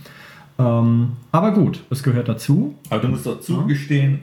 Ähm, 0.59 1.09
aber 1.33 1.53
gut, 1.53 1.83
es 1.91 2.03
gehört 2.03 2.29
dazu. 2.29 2.75
Aber 2.91 3.01
du 3.01 3.09
musst 3.09 3.27
doch 3.27 3.41
zugestehen, 3.41 4.21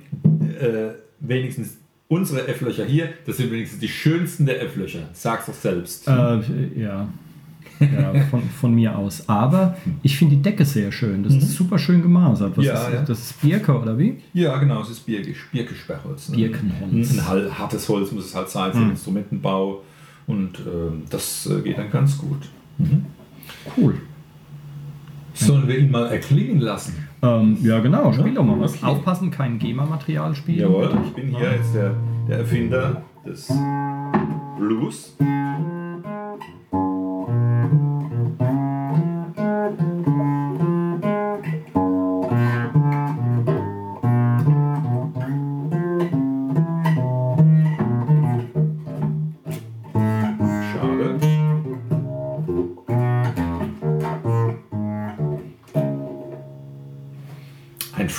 äh, 0.60 0.94
wenigstens 1.20 1.78
unsere 2.08 2.48
F-Löcher 2.48 2.86
hier, 2.86 3.10
das 3.26 3.38
sind 3.38 3.52
wenigstens 3.52 3.80
die 3.80 3.88
schönsten 3.88 4.46
der 4.46 4.62
F-Löcher. 4.64 5.00
Sag's 5.14 5.46
doch 5.48 5.54
selbst. 5.54 6.08
Äh, 6.08 6.40
ja, 6.80 7.08
ja 7.80 8.14
von, 8.30 8.42
von 8.44 8.74
mir 8.74 8.98
aus. 8.98 9.28
Aber 9.28 9.78
ich 10.04 10.18
finde 10.18 10.36
die 10.36 10.42
Decke 10.42 10.66
sehr 10.66 10.92
schön. 10.92 11.24
Das 11.24 11.34
ist 11.36 11.54
super 11.54 11.78
schön 11.78 12.02
gemasert. 12.02 12.52
Was 12.58 12.58
Mhm. 12.58 12.64
Ja, 12.64 12.74
ist, 12.88 12.94
ja. 12.94 13.02
Das 13.02 13.20
ist 13.20 13.42
Birke 13.42 13.80
oder 13.80 13.98
wie? 13.98 14.18
Ja, 14.34 14.58
genau, 14.58 14.82
es 14.82 14.90
ist 14.90 15.06
Birkisch, 15.06 15.48
Birkesperrholz. 15.52 16.30
Ne? 16.30 16.38
Birkenholz. 16.38 17.18
Ein, 17.18 17.58
hartes 17.58 17.88
Holz 17.90 18.12
muss 18.12 18.26
es 18.26 18.36
halt 18.36 18.50
sein 18.50 18.72
für 18.72 18.80
den 18.80 18.90
Instrumentenbau 18.92 19.82
und 20.28 20.60
ähm, 20.60 21.04
das 21.10 21.48
äh, 21.48 21.62
geht 21.62 21.78
dann 21.78 21.90
ganz 21.92 22.18
gut. 22.18 22.50
Cool. 23.78 23.96
Sollen 25.34 25.68
wir 25.68 25.78
ihn 25.78 25.92
mal 25.92 26.08
erklingen 26.08 26.60
lassen? 26.60 27.08
Ähm, 27.22 27.58
ja, 27.62 27.80
genau. 27.80 28.12
Spiel 28.12 28.34
doch 28.34 28.44
mal 28.44 28.60
was. 28.60 28.76
Okay. 28.76 28.86
Aufpassen, 28.86 29.32
kein 29.32 29.58
GEMA-Material 29.60 30.36
spielen. 30.36 30.60
Jawohl, 30.60 30.90
ich 31.06 31.14
bin 31.14 31.30
hier 31.36 31.54
jetzt 31.56 31.74
der, 31.74 31.96
der 32.28 32.40
Erfinder 32.40 33.02
des 33.26 33.52
Blues. 34.60 35.16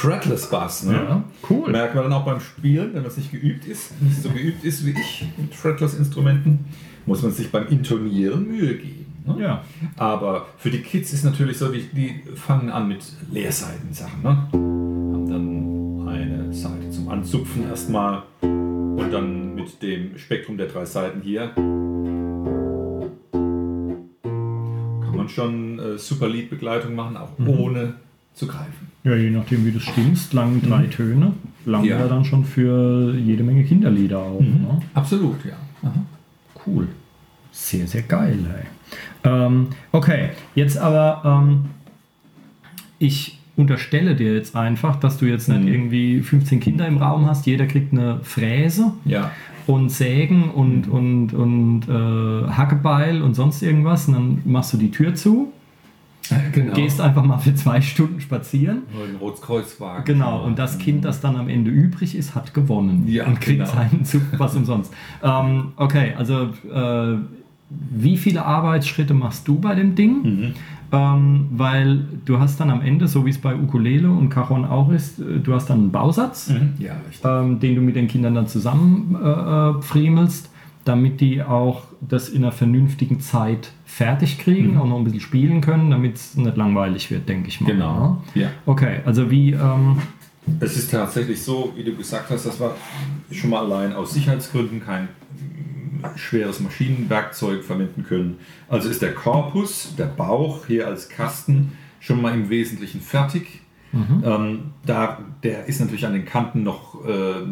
Fretless 0.02 0.50
Bass. 0.50 0.82
Ne? 0.84 0.94
Ja, 0.94 1.24
cool. 1.48 1.70
Merkt 1.70 1.94
man 1.94 2.04
dann 2.04 2.12
auch 2.12 2.24
beim 2.24 2.40
Spielen, 2.40 2.92
wenn 2.94 3.02
man 3.02 3.10
es 3.10 3.16
nicht 3.16 3.30
geübt 3.30 3.64
ist, 3.66 4.00
nicht 4.02 4.20
so 4.22 4.30
geübt 4.30 4.64
ist 4.64 4.84
wie 4.84 4.90
ich 4.90 5.24
mit 5.36 5.54
Fretless-Instrumenten, 5.54 6.64
muss 7.06 7.22
man 7.22 7.30
sich 7.32 7.50
beim 7.50 7.68
Intonieren 7.68 8.48
Mühe 8.48 8.74
geben. 8.76 9.06
Ne? 9.26 9.36
Ja. 9.40 9.64
Aber 9.96 10.46
für 10.58 10.70
die 10.70 10.80
Kids 10.80 11.12
ist 11.12 11.24
natürlich 11.24 11.56
so, 11.58 11.68
die, 11.68 11.82
die 11.92 12.22
fangen 12.34 12.70
an 12.70 12.88
mit 12.88 13.04
Leerseitensachen. 13.30 14.22
Ne? 14.22 14.48
Haben 14.52 15.28
dann 15.30 16.08
eine 16.08 16.52
Seite 16.52 16.90
zum 16.90 17.08
Anzupfen 17.08 17.68
erstmal 17.68 18.24
und 18.40 19.10
dann 19.12 19.54
mit 19.54 19.80
dem 19.82 20.18
Spektrum 20.18 20.56
der 20.56 20.66
drei 20.66 20.84
Seiten 20.84 21.20
hier 21.22 21.52
kann 25.02 25.16
man 25.16 25.28
schon 25.28 25.78
äh, 25.78 25.98
super 25.98 26.28
Liedbegleitung 26.28 26.94
machen, 26.94 27.16
auch 27.16 27.38
Mhm. 27.38 27.48
ohne 27.48 27.94
zu 28.34 28.46
greifen. 28.46 28.88
Ja, 29.04 29.14
je 29.16 29.30
nachdem, 29.30 29.64
wie 29.66 29.72
du 29.72 29.80
stimmst, 29.80 30.32
langen 30.32 30.62
drei 30.62 30.84
Töne. 30.86 31.32
Lang 31.66 31.84
Ja. 31.84 31.98
ja 32.00 32.08
dann 32.08 32.24
schon 32.24 32.44
für 32.44 33.14
jede 33.16 33.42
Menge 33.42 33.64
Kinderlieder 33.64 34.18
auch. 34.18 34.40
Ne? 34.40 34.80
Absolut, 34.94 35.44
ja. 35.44 35.54
Aha. 35.82 35.94
Cool. 36.66 36.88
Sehr, 37.50 37.86
sehr 37.86 38.02
geil, 38.02 38.38
ey. 38.54 38.66
Ähm, 39.30 39.68
okay, 39.92 40.30
jetzt 40.54 40.78
aber, 40.78 41.22
ähm, 41.24 41.66
ich 42.98 43.38
unterstelle 43.56 44.14
dir 44.16 44.34
jetzt 44.34 44.56
einfach, 44.56 44.96
dass 44.96 45.18
du 45.18 45.26
jetzt 45.26 45.48
nicht 45.48 45.62
Mhm. 45.62 45.68
irgendwie 45.68 46.20
15 46.20 46.60
Kinder 46.60 46.86
im 46.86 46.96
Raum 46.98 47.26
hast, 47.26 47.46
jeder 47.46 47.66
kriegt 47.66 47.92
eine 47.92 48.20
Fräse 48.22 48.92
Ja. 49.04 49.30
und 49.66 49.90
Sägen 49.90 50.50
und, 50.50 50.88
und, 50.88 51.34
und 51.34 51.82
äh, 51.88 52.48
Hackebeil 52.50 53.20
und 53.22 53.34
sonst 53.34 53.62
irgendwas 53.62 54.08
und 54.08 54.14
dann 54.14 54.38
machst 54.44 54.72
du 54.72 54.78
die 54.78 54.90
Tür 54.90 55.14
zu, 55.14 55.52
Genau. 56.52 56.74
gehst 56.74 57.00
einfach 57.00 57.24
mal 57.24 57.38
für 57.38 57.54
zwei 57.54 57.80
Stunden 57.80 58.20
spazieren. 58.20 58.82
Ein 58.92 59.16
Rotkreuzwagen. 59.16 60.04
Genau, 60.04 60.44
und 60.44 60.58
das 60.58 60.78
Kind, 60.78 61.04
das 61.04 61.20
dann 61.20 61.36
am 61.36 61.48
Ende 61.48 61.70
übrig 61.70 62.14
ist, 62.14 62.34
hat 62.34 62.54
gewonnen 62.54 63.04
Ja, 63.06 63.26
und 63.26 63.40
kriegt 63.40 63.60
genau. 63.60 63.72
seinen 63.72 64.04
Zug 64.04 64.22
was 64.38 64.54
umsonst. 64.54 64.92
ähm, 65.22 65.72
okay, 65.76 66.12
also 66.16 66.48
äh, 66.72 67.16
wie 67.90 68.16
viele 68.16 68.44
Arbeitsschritte 68.44 69.14
machst 69.14 69.48
du 69.48 69.58
bei 69.58 69.74
dem 69.74 69.94
Ding? 69.94 70.22
Mhm. 70.22 70.54
Ähm, 70.94 71.46
weil 71.52 72.04
du 72.26 72.38
hast 72.38 72.60
dann 72.60 72.68
am 72.68 72.82
Ende, 72.82 73.08
so 73.08 73.24
wie 73.24 73.30
es 73.30 73.38
bei 73.38 73.56
Ukulele 73.56 74.10
und 74.10 74.28
Cajon 74.28 74.66
auch 74.66 74.90
ist, 74.92 75.18
äh, 75.20 75.40
du 75.42 75.54
hast 75.54 75.70
dann 75.70 75.78
einen 75.78 75.90
Bausatz, 75.90 76.50
Mhm. 76.50 76.74
Ja, 76.78 76.96
ähm, 77.24 77.60
den 77.60 77.74
du 77.76 77.80
mit 77.80 77.96
den 77.96 78.08
Kindern 78.08 78.34
dann 78.34 78.46
zusammen 78.46 79.16
äh, 79.22 79.28
äh, 79.28 79.80
friemelst, 79.82 80.50
damit 80.84 81.20
die 81.20 81.42
auch 81.42 81.84
das 82.00 82.28
in 82.28 82.42
einer 82.42 82.52
vernünftigen 82.52 83.20
Zeit 83.20 83.72
fertig 83.84 84.38
kriegen, 84.38 84.72
Mhm. 84.74 84.80
auch 84.80 84.86
noch 84.86 84.96
ein 84.98 85.04
bisschen 85.04 85.20
spielen 85.20 85.60
können, 85.60 85.90
damit 85.90 86.16
es 86.16 86.36
nicht 86.36 86.56
langweilig 86.56 87.10
wird, 87.10 87.28
denke 87.28 87.48
ich 87.48 87.60
mal. 87.60 87.68
Genau. 87.72 88.00
ne? 88.34 88.42
Ja. 88.42 88.50
Okay, 88.66 89.00
also 89.04 89.30
wie, 89.30 89.52
ähm, 89.52 89.98
Es 90.58 90.76
ist 90.76 90.90
tatsächlich 90.90 91.40
so, 91.42 91.72
wie 91.76 91.84
du 91.84 91.94
gesagt 91.94 92.28
hast, 92.30 92.46
dass 92.46 92.58
wir 92.58 92.74
schon 93.30 93.50
mal 93.50 93.60
allein 93.64 93.92
aus 93.92 94.12
Sicherheitsgründen 94.12 94.84
kein 94.84 95.08
schweres 96.16 96.58
Maschinenwerkzeug 96.58 97.62
verwenden 97.62 98.02
können. 98.04 98.38
Also 98.68 98.88
ist 98.88 99.02
der 99.02 99.14
Korpus, 99.14 99.94
der 99.96 100.06
Bauch 100.06 100.66
hier 100.66 100.88
als 100.88 101.08
Kasten 101.08 101.72
schon 102.00 102.20
mal 102.20 102.34
im 102.34 102.50
Wesentlichen 102.50 103.00
fertig. 103.00 103.60
Ähm, 103.94 104.70
da, 104.86 105.18
der 105.42 105.66
ist 105.66 105.78
natürlich 105.80 106.06
an 106.06 106.14
den 106.14 106.24
Kanten 106.24 106.62
noch 106.62 107.04
äh, 107.06 107.42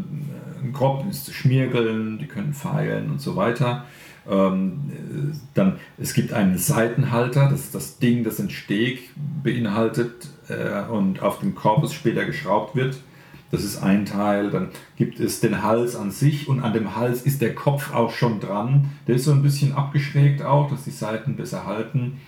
grob, 0.72 1.04
ist 1.08 1.26
zu 1.26 1.32
schmiergeln, 1.32 2.18
die 2.18 2.26
können 2.26 2.52
feilen 2.52 3.10
und 3.10 3.20
so 3.20 3.36
weiter. 3.36 3.84
Ähm, 4.28 4.80
äh, 4.90 5.36
dann, 5.54 5.76
es 5.98 6.14
gibt 6.14 6.32
einen 6.32 6.58
Seitenhalter, 6.58 7.48
das 7.48 7.60
ist 7.60 7.74
das 7.74 7.98
Ding, 7.98 8.24
das 8.24 8.36
den 8.36 8.50
Steg 8.50 9.10
beinhaltet 9.42 10.28
äh, 10.48 10.82
und 10.90 11.22
auf 11.22 11.40
den 11.40 11.54
Korpus 11.54 11.92
später 11.94 12.24
geschraubt 12.24 12.76
wird. 12.76 12.98
Das 13.50 13.64
ist 13.64 13.82
ein 13.82 14.04
Teil. 14.06 14.50
Dann 14.50 14.68
gibt 14.96 15.18
es 15.18 15.40
den 15.40 15.62
Hals 15.62 15.96
an 15.96 16.10
sich 16.10 16.48
und 16.48 16.60
an 16.60 16.72
dem 16.72 16.94
Hals 16.96 17.22
ist 17.22 17.40
der 17.42 17.54
Kopf 17.54 17.92
auch 17.92 18.12
schon 18.12 18.38
dran. 18.38 18.90
Der 19.08 19.16
ist 19.16 19.24
so 19.24 19.32
ein 19.32 19.42
bisschen 19.42 19.74
abgeschrägt 19.74 20.42
auch, 20.42 20.70
dass 20.70 20.84
die 20.84 20.90
Seiten 20.90 21.34
besser 21.36 21.66
halten. 21.66 22.20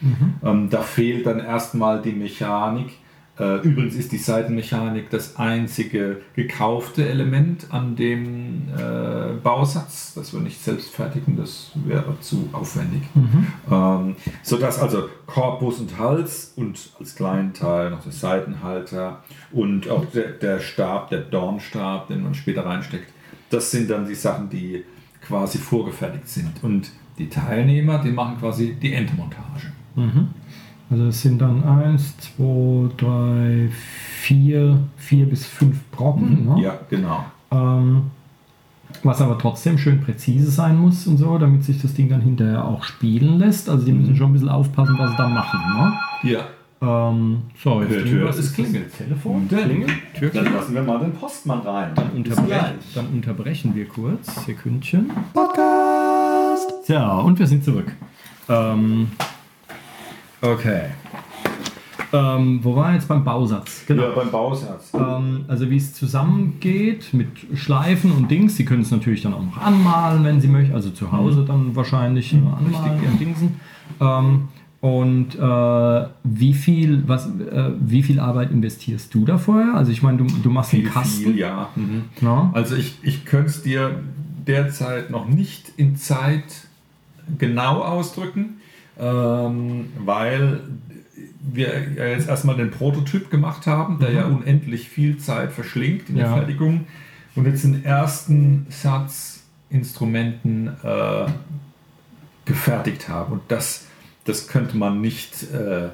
Ähm, 0.44 0.68
da 0.68 0.82
fehlt 0.82 1.26
dann 1.26 1.38
erstmal 1.38 2.02
die 2.02 2.12
Mechanik. 2.12 2.90
Äh, 3.38 3.60
übrigens 3.66 3.94
ist 3.94 4.12
die 4.12 4.18
Seitenmechanik 4.18 5.08
das 5.08 5.36
einzige 5.36 6.20
gekaufte 6.34 7.08
Element 7.08 7.66
an 7.70 7.96
dem 7.96 8.68
äh, 8.76 9.32
Bausatz, 9.42 10.12
das 10.14 10.34
wir 10.34 10.40
nicht 10.40 10.62
selbst 10.62 10.94
fertigen, 10.94 11.36
das 11.36 11.72
wäre 11.86 12.20
zu 12.20 12.50
aufwendig. 12.52 13.02
Ähm, 13.70 14.16
sodass 14.42 14.78
also 14.78 15.08
Korpus 15.26 15.80
und 15.80 15.98
Hals 15.98 16.52
und 16.56 16.90
als 17.00 17.14
kleinen 17.14 17.54
Teil 17.54 17.90
noch 17.90 18.02
der 18.02 18.12
Seitenhalter 18.12 19.22
und 19.50 19.88
auch 19.88 20.04
der, 20.04 20.32
der 20.32 20.60
Stab, 20.60 21.08
der 21.08 21.20
Dornstab, 21.20 22.08
den 22.08 22.22
man 22.22 22.34
später 22.34 22.66
reinsteckt, 22.66 23.10
das 23.48 23.70
sind 23.70 23.88
dann 23.88 24.06
die 24.06 24.14
Sachen, 24.14 24.50
die 24.50 24.84
quasi 25.26 25.56
vorgefertigt 25.56 26.28
sind. 26.28 26.62
Und 26.62 26.90
die 27.18 27.28
Teilnehmer, 27.28 27.98
die 27.98 28.10
machen 28.10 28.38
quasi 28.38 28.74
die 28.74 28.92
Endmontage. 28.92 29.72
Also 30.92 31.06
es 31.06 31.22
sind 31.22 31.40
dann 31.40 31.64
eins, 31.64 32.14
zwei, 32.18 32.88
drei, 32.96 33.68
vier, 33.70 34.78
vier 34.96 35.26
bis 35.26 35.46
fünf 35.46 35.80
Brocken. 35.90 36.46
Ne? 36.46 36.62
Ja, 36.62 36.78
genau. 36.88 37.25
Ähm, 37.50 38.04
was 39.02 39.20
aber 39.20 39.38
trotzdem 39.38 39.78
schön 39.78 40.00
präzise 40.00 40.50
sein 40.50 40.76
muss 40.78 41.06
und 41.06 41.16
so, 41.16 41.38
damit 41.38 41.64
sich 41.64 41.80
das 41.80 41.94
Ding 41.94 42.08
dann 42.08 42.20
hinterher 42.20 42.64
auch 42.64 42.84
spielen 42.84 43.38
lässt. 43.38 43.68
Also 43.68 43.84
die 43.84 43.92
müssen 43.92 44.14
schon 44.16 44.30
ein 44.30 44.32
bisschen 44.34 44.49
aufpassen, 44.49 44.96
was 44.99 45.11
sie 45.11 45.16
da 45.16 45.28
machen. 45.28 45.61
Ne? 46.22 46.30
Ja. 46.30 46.40
Ähm, 46.82 47.42
so, 47.62 47.80
jetzt 47.80 47.92
Hört, 47.92 48.08
hört, 48.08 48.38
es 48.38 48.52
klingelt. 48.52 48.96
Telefon 48.96 49.46
Dann- 49.49 49.64
klingelt. 49.64 49.92
Tür 50.18 50.30
Dann 50.30 50.52
lassen 50.52 50.75
wir 50.75 50.82
mal 50.82 50.99
den 50.99 51.12
Postmann 51.12 51.61
rein. 51.61 51.92
Dann, 51.94 52.11
unterbrechen, 52.11 52.75
dann 52.94 53.06
unterbrechen 53.06 53.75
wir 53.75 53.87
kurz. 53.87 54.44
Sekündchen. 54.44 55.11
Podcast! 55.32 56.87
So, 56.87 56.96
und 56.96 57.38
wir 57.38 57.46
sind 57.46 57.64
zurück. 57.64 57.92
Ähm, 58.49 59.08
okay. 60.42 60.90
Ähm, 62.12 62.61
wo 62.62 62.76
war 62.76 62.92
jetzt 62.92 63.08
beim 63.08 63.25
Bausatz? 63.25 63.84
Ja, 63.88 64.11
beim 64.11 64.30
Bausatz. 64.30 64.92
Ähm, 64.92 65.46
also 65.49 65.70
wie 65.70 65.78
es 65.78 65.94
zusammengeht 65.94 67.14
mit 67.14 67.28
Schleifen 67.54 68.12
und 68.12 68.30
Dings. 68.30 68.56
Sie 68.56 68.66
können 68.66 68.82
es 68.82 68.90
natürlich 68.90 69.22
dann 69.22 69.32
auch 69.32 69.42
noch 69.42 69.56
anmalen, 69.56 70.22
wenn 70.25 70.40
Sie 70.40 70.49
möchten. 70.49 70.75
Also 70.75 70.90
zu 70.90 71.11
Hause 71.11 71.44
dann 71.46 71.75
wahrscheinlich 71.75 72.34
äh, 72.34 72.37
anmalen 72.37 73.00
und 73.00 73.18
Dingsen. 73.20 73.61
Ähm, 73.99 74.49
und 74.82 75.37
äh, 75.37 76.08
wie 76.25 76.54
viel, 76.54 77.04
was, 77.06 77.26
äh, 77.26 77.70
wie 77.78 78.02
viel 78.02 78.18
Arbeit 78.18 78.50
investierst 78.50 79.14
du 79.14 79.25
da 79.25 79.38
vorher? 79.38 79.75
Also 79.75 79.92
ich 79.92 80.02
meine, 80.02 80.18
du, 80.18 80.25
du 80.25 80.50
machst 80.50 80.75
einen 80.75 80.82
Viel, 80.82 80.90
Kasten. 80.90 81.22
viel, 81.22 81.38
ja. 81.38 81.68
Mhm. 81.76 82.02
Ja. 82.20 82.50
Also 82.52 82.75
ich, 82.75 82.99
ich 83.02 83.25
könnte 83.25 83.46
es 83.46 83.62
dir 83.62 84.00
derzeit 84.46 85.08
noch 85.11 85.28
nicht 85.28 85.72
in 85.76 85.96
Zeit 85.96 86.66
genau 87.38 87.80
ausdrücken, 87.82 88.56
ähm, 88.99 89.87
weil 89.99 90.61
wir 91.40 91.90
ja 91.96 92.06
jetzt 92.06 92.28
erstmal 92.28 92.56
den 92.56 92.70
Prototyp 92.70 93.30
gemacht 93.30 93.66
haben, 93.66 93.99
der 93.99 94.12
ja 94.12 94.26
unendlich 94.26 94.88
viel 94.88 95.18
Zeit 95.18 95.52
verschlingt 95.52 96.08
in 96.08 96.16
der 96.16 96.26
Ja. 96.26 96.37
Fertigung 96.37 96.87
und 97.34 97.46
jetzt 97.46 97.64
den 97.64 97.84
ersten 97.84 98.66
Satz 98.70 99.40
Instrumenten 99.70 100.68
äh, 100.82 101.26
gefertigt 102.44 103.08
haben. 103.08 103.32
Und 103.34 103.42
das, 103.49 103.87
das 104.25 104.46
könnte 104.49 104.76
man 104.76 105.00
nicht, 105.00 105.50
äh, 105.52 105.87
äh, 105.87 105.90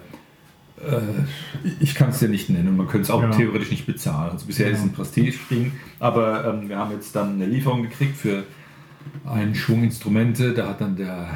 ich 1.80 1.94
kann 1.94 2.10
es 2.10 2.18
dir 2.18 2.28
nicht 2.28 2.50
nennen 2.50 2.68
und 2.68 2.76
man 2.76 2.86
könnte 2.88 3.04
es 3.04 3.10
auch 3.10 3.22
Ja. 3.22 3.30
theoretisch 3.30 3.70
nicht 3.70 3.86
bezahlen. 3.86 4.32
Also 4.32 4.46
bisher 4.46 4.66
Ja. 4.66 4.72
ist 4.72 4.78
es 4.80 4.84
ein 4.84 4.92
Prestige-Ding, 4.92 5.72
aber 6.00 6.44
ähm, 6.46 6.68
wir 6.68 6.76
haben 6.78 6.90
jetzt 6.92 7.14
dann 7.14 7.34
eine 7.34 7.46
Lieferung 7.46 7.82
gekriegt 7.82 8.16
für 8.16 8.44
einen 9.24 9.54
Schwung 9.54 9.84
Instrumente. 9.84 10.52
Da 10.54 10.68
hat 10.68 10.80
dann 10.80 10.96
der 10.96 11.28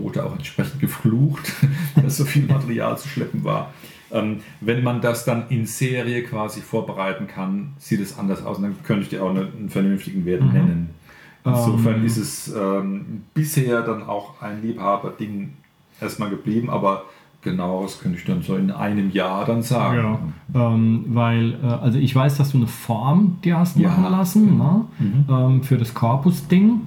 Bote 0.00 0.24
auch 0.24 0.34
entsprechend 0.34 0.80
geflucht, 0.80 1.52
dass 2.02 2.16
so 2.16 2.24
viel 2.24 2.46
Material 2.46 2.96
zu 2.98 3.08
schleppen 3.08 3.44
war. 3.44 3.72
Ähm, 4.10 4.40
wenn 4.60 4.82
man 4.82 5.00
das 5.00 5.24
dann 5.24 5.48
in 5.50 5.66
Serie 5.66 6.22
quasi 6.22 6.60
vorbereiten 6.60 7.26
kann, 7.26 7.74
sieht 7.78 8.00
es 8.00 8.18
anders 8.18 8.44
aus 8.44 8.56
und 8.56 8.62
dann 8.64 8.82
könnte 8.82 9.02
ich 9.02 9.08
dir 9.10 9.22
auch 9.22 9.30
eine, 9.30 9.40
einen 9.40 9.68
vernünftigen 9.68 10.24
Wert 10.24 10.42
nennen. 10.52 10.90
Insofern 11.44 11.96
Ähm. 11.96 12.06
ist 12.06 12.16
es 12.16 12.54
ähm, 12.54 13.24
bisher 13.34 13.82
dann 13.82 14.02
auch 14.02 14.40
ein 14.42 14.62
Liebhaberding 14.62 15.52
erstmal 16.00 16.30
geblieben, 16.30 16.70
aber 16.70 17.04
genaueres 17.50 18.00
könnte 18.00 18.18
ich 18.18 18.24
dann 18.24 18.42
so 18.42 18.56
in 18.56 18.70
einem 18.70 19.10
Jahr 19.10 19.44
dann 19.44 19.62
sagen. 19.62 20.18
Ja, 20.54 20.72
ähm, 20.72 21.04
weil, 21.08 21.54
äh, 21.62 21.66
also 21.66 21.98
ich 21.98 22.14
weiß, 22.14 22.36
dass 22.38 22.50
du 22.52 22.58
eine 22.58 22.66
Form 22.66 23.38
dir 23.44 23.58
hast 23.58 23.76
Ja. 23.78 23.88
machen 23.90 24.10
lassen 24.10 24.58
ne? 24.58 24.84
ähm, 25.28 25.62
für 25.62 25.76
das 25.76 25.94
Korpus-Ding. 25.94 26.80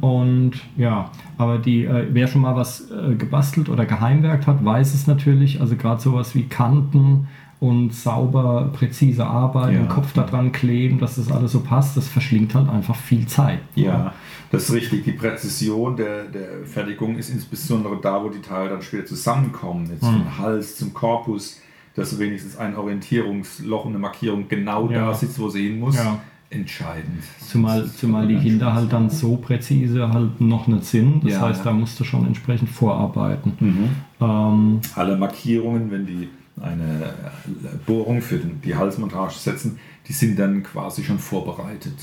Und 0.00 0.52
ja, 0.76 1.10
aber 1.38 1.58
die, 1.58 1.84
äh, 1.84 2.06
wer 2.12 2.26
schon 2.26 2.42
mal 2.42 2.56
was 2.56 2.90
äh, 2.90 3.14
gebastelt 3.14 3.68
oder 3.68 3.86
geheimwerkt 3.86 4.46
hat, 4.46 4.64
weiß 4.64 4.94
es 4.94 5.06
natürlich. 5.06 5.60
Also 5.60 5.76
gerade 5.76 6.00
sowas 6.00 6.34
wie 6.34 6.44
Kanten 6.44 7.28
und 7.60 7.94
sauber, 7.94 8.70
präzise 8.72 9.26
arbeiten, 9.26 9.74
Ja. 9.76 9.84
Kopf 9.84 10.12
da 10.14 10.22
dran 10.22 10.50
kleben, 10.50 10.98
dass 10.98 11.16
das 11.16 11.30
alles 11.30 11.52
so 11.52 11.60
passt, 11.60 11.96
das 11.96 12.08
verschlingt 12.08 12.54
halt 12.54 12.68
einfach 12.70 12.96
viel 12.96 13.26
Zeit. 13.26 13.60
Ja, 13.74 14.14
das 14.50 14.64
ist 14.70 14.72
richtig. 14.74 15.04
Die 15.04 15.12
Präzision 15.12 15.94
der, 15.96 16.24
der 16.24 16.64
Fertigung 16.64 17.16
ist 17.16 17.28
insbesondere 17.28 18.00
da, 18.00 18.24
wo 18.24 18.30
die 18.30 18.40
Teile 18.40 18.70
dann 18.70 18.82
später 18.82 19.06
zusammenkommen. 19.06 19.86
Jetzt 19.90 20.04
vom 20.04 20.38
Hals 20.38 20.76
zum 20.76 20.92
Korpus. 20.94 21.60
dass 21.96 22.18
wenigstens 22.20 22.56
ein 22.56 22.76
Orientierungsloch 22.76 23.84
und 23.84 23.90
eine 23.90 23.98
Markierung 23.98 24.46
genau 24.48 24.88
Ja. 24.88 25.06
da 25.06 25.12
sitzt, 25.14 25.38
wo 25.40 25.48
sie 25.48 25.66
hin 25.68 25.80
muss, 25.80 25.96
Ja. 25.96 26.20
entscheidend. 26.48 27.22
Zumal, 27.40 27.84
zumal 27.90 28.28
die 28.28 28.36
Kinder 28.36 28.72
halt 28.72 28.92
dann 28.92 29.10
so 29.10 29.36
präzise 29.36 30.08
halt 30.08 30.40
noch 30.40 30.68
nicht 30.68 30.84
sind. 30.84 31.24
Das 31.24 31.32
Ja, 31.32 31.40
heißt, 31.42 31.58
ja. 31.58 31.64
da 31.64 31.72
musst 31.72 31.98
du 31.98 32.04
schon 32.04 32.26
entsprechend 32.26 32.70
vorarbeiten. 32.70 33.52
Ähm, 34.20 34.80
Alle 34.94 35.16
Markierungen, 35.16 35.90
wenn 35.90 36.06
die 36.06 36.28
eine 36.62 37.14
Bohrung 37.86 38.20
für 38.22 38.38
die 38.38 38.74
Halsmontage 38.74 39.34
setzen, 39.34 39.78
die 40.06 40.12
sind 40.12 40.38
dann 40.38 40.62
quasi 40.62 41.02
schon 41.02 41.18
vorbereitet. 41.18 41.94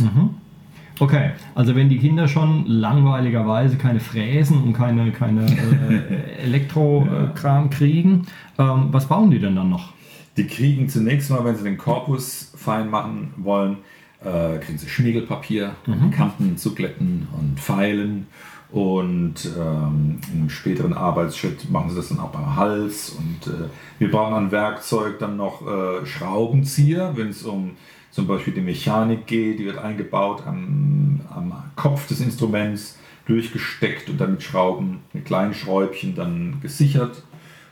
okay, 0.99 1.31
also 1.55 1.75
wenn 1.75 1.89
die 1.89 1.97
Kinder 1.97 2.27
schon 2.27 2.65
langweiligerweise 2.65 3.77
keine 3.77 3.99
Fräsen 3.99 4.63
und 4.63 4.73
keine, 4.73 5.11
keine 5.11 5.45
äh, 5.45 6.41
Elektrokram 6.43 7.69
kriegen, 7.69 8.27
ähm, 8.57 8.87
was 8.91 9.07
bauen 9.07 9.31
die 9.31 9.39
denn 9.39 9.55
dann 9.55 9.69
noch? 9.69 9.93
Die 10.37 10.45
kriegen 10.45 10.87
zunächst 10.87 11.29
mal, 11.31 11.43
wenn 11.45 11.55
sie 11.55 11.63
den 11.63 11.77
Korpus 11.77 12.53
fein 12.55 12.89
machen 12.89 13.33
wollen, 13.37 13.77
äh, 14.23 14.57
kriegen 14.59 14.77
sie 14.77 14.87
Schmiegelpapier, 14.87 15.75
Kanten 16.11 16.57
zu 16.57 16.75
glätten 16.75 17.27
und 17.37 17.59
Pfeilen. 17.59 18.27
Und 18.69 19.49
ähm, 19.57 20.19
im 20.33 20.49
späteren 20.49 20.93
Arbeitsschritt 20.93 21.71
machen 21.71 21.89
sie 21.89 21.95
das 21.95 22.09
dann 22.09 22.19
auch 22.19 22.31
beim 22.31 22.55
Hals. 22.57 23.11
Und 23.11 23.53
äh, 23.53 23.69
wir 23.99 24.11
brauchen 24.11 24.33
an 24.33 24.51
Werkzeug 24.51 25.19
dann 25.19 25.37
noch 25.37 25.65
äh, 25.65 26.05
Schraubenzieher, 26.05 27.13
wenn 27.15 27.29
es 27.29 27.43
um 27.43 27.77
zum 28.11 28.27
Beispiel 28.27 28.53
die 28.53 28.61
Mechanik 28.61 29.25
geht. 29.25 29.59
Die 29.59 29.65
wird 29.65 29.77
eingebaut 29.77 30.43
am, 30.45 31.21
am 31.33 31.53
Kopf 31.75 32.07
des 32.07 32.19
Instruments, 32.19 32.97
durchgesteckt 33.25 34.09
und 34.09 34.19
dann 34.19 34.31
mit 34.31 34.43
Schrauben, 34.43 34.99
mit 35.13 35.25
kleinen 35.25 35.53
Schräubchen 35.53 36.15
dann 36.15 36.59
gesichert. 36.61 37.23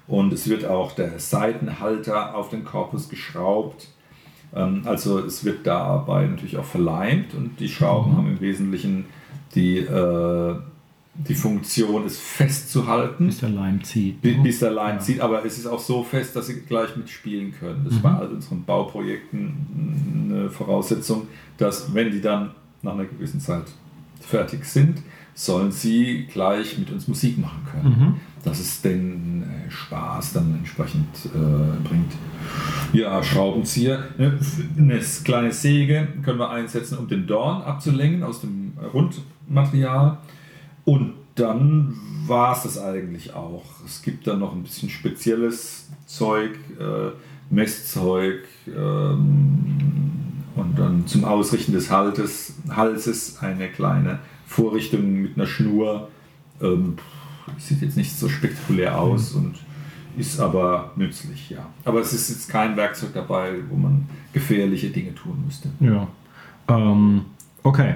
Und 0.07 0.31
es 0.33 0.47
wird 0.47 0.65
auch 0.65 0.91
der 0.91 1.19
Seitenhalter 1.19 2.35
auf 2.35 2.49
den 2.49 2.63
Korpus 2.63 3.09
geschraubt. 3.09 3.87
Ähm, 4.53 4.83
Also 4.85 5.19
es 5.19 5.43
wird 5.43 5.65
dabei 5.67 6.25
natürlich 6.25 6.57
auch 6.57 6.65
verleimt 6.65 7.33
und 7.33 7.59
die 7.59 7.69
Schrauben 7.69 8.15
haben 8.15 8.27
im 8.27 8.39
Wesentlichen 8.39 9.05
die, 9.55 9.79
äh, 9.79 10.55
die 11.17 11.33
Funktion, 11.35 12.05
es 12.05 12.17
festzuhalten, 12.19 13.27
Bis 13.27 13.39
der 13.39 13.49
Leim 13.49 13.83
zieht. 13.83 14.21
bi- 14.21 14.33
bis 14.33 14.59
der 14.59 14.71
Leim 14.71 14.99
zieht. 14.99 15.21
Aber 15.21 15.45
es 15.45 15.57
ist 15.57 15.65
auch 15.65 15.79
so 15.79 16.03
fest, 16.03 16.35
dass 16.35 16.47
sie 16.47 16.61
gleich 16.61 16.95
mitspielen 16.97 17.53
können. 17.57 17.85
Das 17.89 18.03
war 18.03 18.19
all 18.19 18.27
unseren 18.27 18.63
Bauprojekten 18.65 20.29
eine 20.29 20.49
Voraussetzung, 20.49 21.27
dass 21.57 21.93
wenn 21.93 22.11
die 22.11 22.21
dann 22.21 22.51
nach 22.81 22.93
einer 22.93 23.05
gewissen 23.05 23.39
Zeit 23.39 23.63
fertig 24.19 24.65
sind, 24.65 25.01
sollen 25.33 25.71
sie 25.71 26.27
gleich 26.31 26.77
mit 26.77 26.91
uns 26.91 27.07
Musik 27.07 27.37
machen 27.37 27.61
können. 27.71 28.15
Dass 28.43 28.59
es 28.59 28.81
den 28.81 29.43
äh, 29.43 29.71
Spaß 29.71 30.33
dann 30.33 30.53
entsprechend 30.59 31.07
äh, 31.33 31.87
bringt. 31.87 32.11
Ja, 32.93 33.23
Schraubenzieher. 33.23 34.03
Ne, 34.17 34.37
Eine 34.77 34.99
kleine 35.23 35.51
Säge 35.51 36.07
können 36.23 36.37
wir 36.39 36.49
einsetzen, 36.51 36.97
um 36.99 37.07
den 37.07 37.25
Dorn 37.25 37.63
abzulenken 37.63 38.21
aus 38.23 38.41
dem 38.41 38.73
Rundmaterial. 38.93 40.19
Und 40.85 41.13
dann 41.35 41.95
war 42.27 42.55
es 42.55 42.63
das 42.63 42.77
eigentlich 42.77 43.33
auch. 43.33 43.65
Es 43.85 44.01
gibt 44.01 44.25
dann 44.27 44.39
noch 44.39 44.53
ein 44.53 44.63
bisschen 44.63 44.89
spezielles 44.89 45.89
Zeug, 46.05 46.51
äh, 46.79 47.11
Messzeug 47.49 48.43
ähm, 48.67 50.43
und 50.55 50.79
dann 50.79 51.05
zum 51.07 51.25
Ausrichten 51.25 51.73
des 51.73 51.91
Haltes, 51.91 52.55
Halses 52.69 53.37
eine 53.41 53.67
kleine 53.69 54.19
Vorrichtung 54.47 55.21
mit 55.21 55.35
einer 55.35 55.45
Schnur. 55.45 56.09
Ähm, 56.61 56.95
sieht 57.57 57.81
jetzt 57.81 57.97
nicht 57.97 58.17
so 58.17 58.29
spektakulär 58.29 58.99
aus 58.99 59.33
und 59.33 59.55
ist 60.17 60.39
aber 60.39 60.93
nützlich, 60.95 61.49
ja. 61.49 61.67
Aber 61.83 61.99
es 61.99 62.13
ist 62.13 62.29
jetzt 62.29 62.49
kein 62.49 62.77
Werkzeug 62.77 63.13
dabei, 63.13 63.55
wo 63.69 63.75
man 63.75 64.07
gefährliche 64.33 64.89
Dinge 64.89 65.13
tun 65.13 65.43
müsste. 65.45 65.69
Ja. 65.79 66.07
Ähm, 66.67 67.25
okay. 67.63 67.95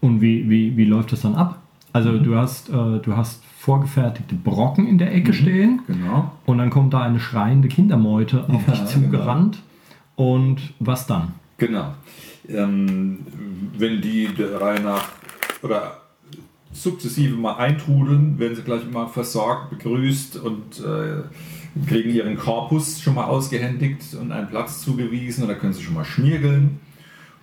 Und 0.00 0.20
wie, 0.20 0.48
wie, 0.48 0.76
wie 0.76 0.84
läuft 0.84 1.12
das 1.12 1.22
dann 1.22 1.34
ab? 1.34 1.60
Also 1.96 2.10
Mhm. 2.12 2.24
du 2.24 2.36
hast, 2.36 2.68
äh, 2.68 2.72
du 3.00 3.16
hast 3.16 3.42
vorgefertigte 3.58 4.34
Brocken 4.34 4.86
in 4.86 4.98
der 4.98 5.14
Ecke 5.14 5.32
stehen 5.32 5.80
Genau. 5.86 6.30
und 6.44 6.58
dann 6.58 6.68
kommt 6.70 6.92
da 6.92 7.00
eine 7.00 7.18
schreiende 7.18 7.68
Kindermeute 7.68 8.44
auf 8.48 8.66
Ja, 8.68 8.74
dich 8.74 8.84
zugerannt. 8.86 9.62
Und 10.14 10.74
was 10.78 11.06
dann? 11.06 11.32
Genau. 11.58 11.94
Ähm, 12.48 13.18
wenn 13.78 14.00
die 14.02 14.28
der 14.28 14.60
Reihe 14.60 14.80
nach 14.80 15.08
oder 15.62 15.96
sukzessive 16.72 17.34
mal 17.36 17.56
eintrudeln, 17.56 18.38
werden 18.38 18.54
sie 18.56 18.62
gleich 18.62 18.82
immer 18.82 19.08
versorgt, 19.08 19.70
begrüßt 19.70 20.36
und 20.36 20.80
äh, 20.80 21.86
kriegen 21.88 22.10
ihren 22.10 22.36
Korpus 22.36 23.00
schon 23.00 23.14
mal 23.14 23.24
ausgehändigt 23.24 24.14
und 24.20 24.32
einen 24.32 24.48
Platz 24.48 24.82
zugewiesen 24.82 25.42
und 25.44 25.48
da 25.48 25.54
können 25.54 25.72
sie 25.72 25.82
schon 25.82 25.94
mal 25.94 26.04
schmiergeln. 26.04 26.78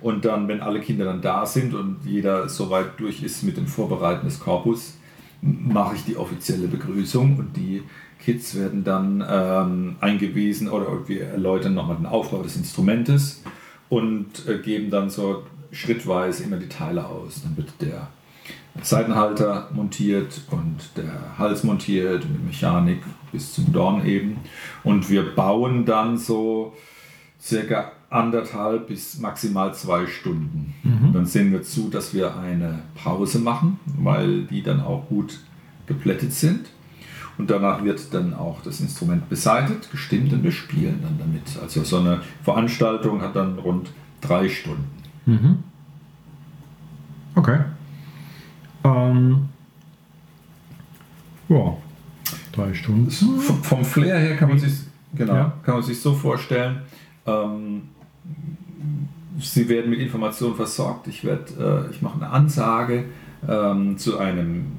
Und 0.04 0.26
dann, 0.26 0.50
wenn 0.50 0.60
alle 0.60 0.82
Kinder 0.82 1.06
dann 1.06 1.22
da 1.22 1.46
sind 1.46 1.74
und 1.74 2.00
jeder 2.04 2.50
soweit 2.50 3.00
durch 3.00 3.24
ist 3.24 3.42
mit 3.42 3.56
dem 3.56 3.68
Vorbereiten 3.68 4.26
des 4.26 4.38
Korpus, 4.38 4.98
mache 5.42 5.96
ich 5.96 6.04
die 6.04 6.18
offizielle 6.18 6.68
Begrüßung 6.68 7.38
und 7.38 7.56
die 7.56 7.84
Kids 8.20 8.54
werden 8.56 8.84
dann 8.84 9.24
ähm, 9.26 9.96
eingewiesen 10.02 10.70
oder 10.70 11.08
wir 11.08 11.28
erläutern 11.28 11.74
nochmal 11.74 11.96
den 11.96 12.06
Aufbau 12.06 12.44
des 12.44 12.58
Instrumentes 12.58 13.44
und 13.88 14.46
äh, 14.46 14.58
geben 14.60 14.90
dann 14.90 15.10
so 15.10 15.44
schrittweise 15.72 16.44
immer 16.44 16.58
die 16.58 16.70
Teile 16.70 17.06
aus. 17.06 17.42
Dann 17.42 17.56
wird 17.56 17.70
der 17.80 18.10
Seitenhalter 18.82 19.70
montiert 19.74 20.42
und 20.52 20.98
der 20.98 21.38
Hals 21.38 21.64
montiert 21.64 22.30
mit 22.30 22.46
Mechanik 22.46 23.00
bis 23.32 23.54
zum 23.54 23.72
Dorn 23.72 24.06
eben. 24.06 24.38
Und 24.84 25.10
wir 25.10 25.34
bauen 25.34 25.86
dann 25.86 26.18
so 26.18 26.74
circa 27.42 27.94
anderthalb 28.14 28.88
bis 28.88 29.20
maximal 29.20 29.74
zwei 29.74 30.06
Stunden. 30.08 30.74
Dann 31.14 31.26
sehen 31.26 31.52
wir 31.52 31.64
zu, 31.64 31.90
dass 31.90 32.14
wir 32.14 32.38
eine 32.38 32.80
Pause 32.96 33.40
machen, 33.40 33.80
weil 33.98 34.44
die 34.44 34.62
dann 34.62 34.82
auch 34.82 35.08
gut 35.10 35.40
geplättet 35.88 36.34
sind. 36.34 36.70
Und 37.38 37.50
danach 37.50 37.84
wird 37.84 38.14
dann 38.14 38.34
auch 38.36 38.62
das 38.62 38.80
Instrument 38.80 39.28
beseitigt, 39.30 39.90
gestimmt 39.92 40.32
und 40.34 40.44
wir 40.44 40.52
spielen 40.52 41.00
dann 41.02 41.18
damit. 41.18 41.42
Also 41.62 41.84
so 41.84 41.98
eine 41.98 42.22
Veranstaltung 42.44 43.22
hat 43.22 43.36
dann 43.36 43.58
rund 43.58 43.92
drei 44.22 44.48
Stunden. 44.48 45.64
Okay. 47.36 47.60
Ähm, 48.84 49.50
ja, 51.50 51.74
drei 52.52 52.74
Stunden. 52.74 53.10
Vom 53.10 53.84
Flair 53.84 54.20
her 54.20 54.36
kann 54.38 54.50
man 54.50 54.60
sich 54.60 54.74
genau, 55.16 55.34
Ja. 55.34 55.54
kann 55.64 55.76
man 55.76 55.84
sich 55.84 56.00
so 56.00 56.14
vorstellen. 56.14 56.82
Ähm, 57.26 57.84
Sie 59.40 59.68
werden 59.68 59.90
mit 59.90 60.00
Informationen 60.00 60.56
versorgt. 60.56 61.08
Ich 61.08 61.24
äh, 61.24 61.38
ich 61.92 62.02
mache 62.02 62.16
eine 62.16 62.30
Ansage 62.30 63.06
ähm, 63.48 63.98
zu 63.98 64.18
einem 64.18 64.78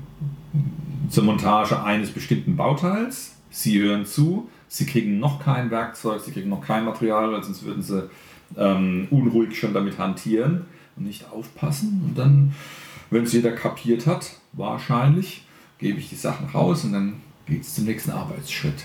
zur 1.09 1.25
Montage 1.25 1.83
eines 1.83 2.11
bestimmten 2.11 2.57
Bauteils. 2.57 3.37
Sie 3.51 3.81
hören 3.81 4.07
zu. 4.07 4.49
Sie 4.69 4.87
kriegen 4.87 5.19
noch 5.21 5.43
kein 5.43 5.71
Werkzeug, 5.71 6.21
Sie 6.21 6.33
kriegen 6.33 6.49
noch 6.49 6.61
kein 6.61 6.85
Material, 6.85 7.31
weil 7.31 7.45
sonst 7.45 7.65
würden 7.65 7.83
Sie 7.83 8.09
ähm, 8.57 9.07
unruhig 9.11 9.59
schon 9.59 9.73
damit 9.73 9.99
hantieren 9.99 10.65
und 10.97 11.05
nicht 11.05 11.31
aufpassen. 11.31 12.03
Und 12.05 12.19
dann, 12.19 12.55
wenn 13.11 13.25
es 13.25 13.33
jeder 13.33 13.53
kapiert 13.53 14.07
hat, 14.07 14.37
wahrscheinlich, 14.53 15.47
gebe 15.79 15.99
ich 15.99 16.09
die 16.09 16.17
Sachen 16.17 16.49
raus 16.49 16.85
und 16.85 16.93
dann 16.93 17.15
geht 17.47 17.63
es 17.63 17.75
zum 17.75 17.85
nächsten 17.85 18.11
Arbeitsschritt. 18.11 18.85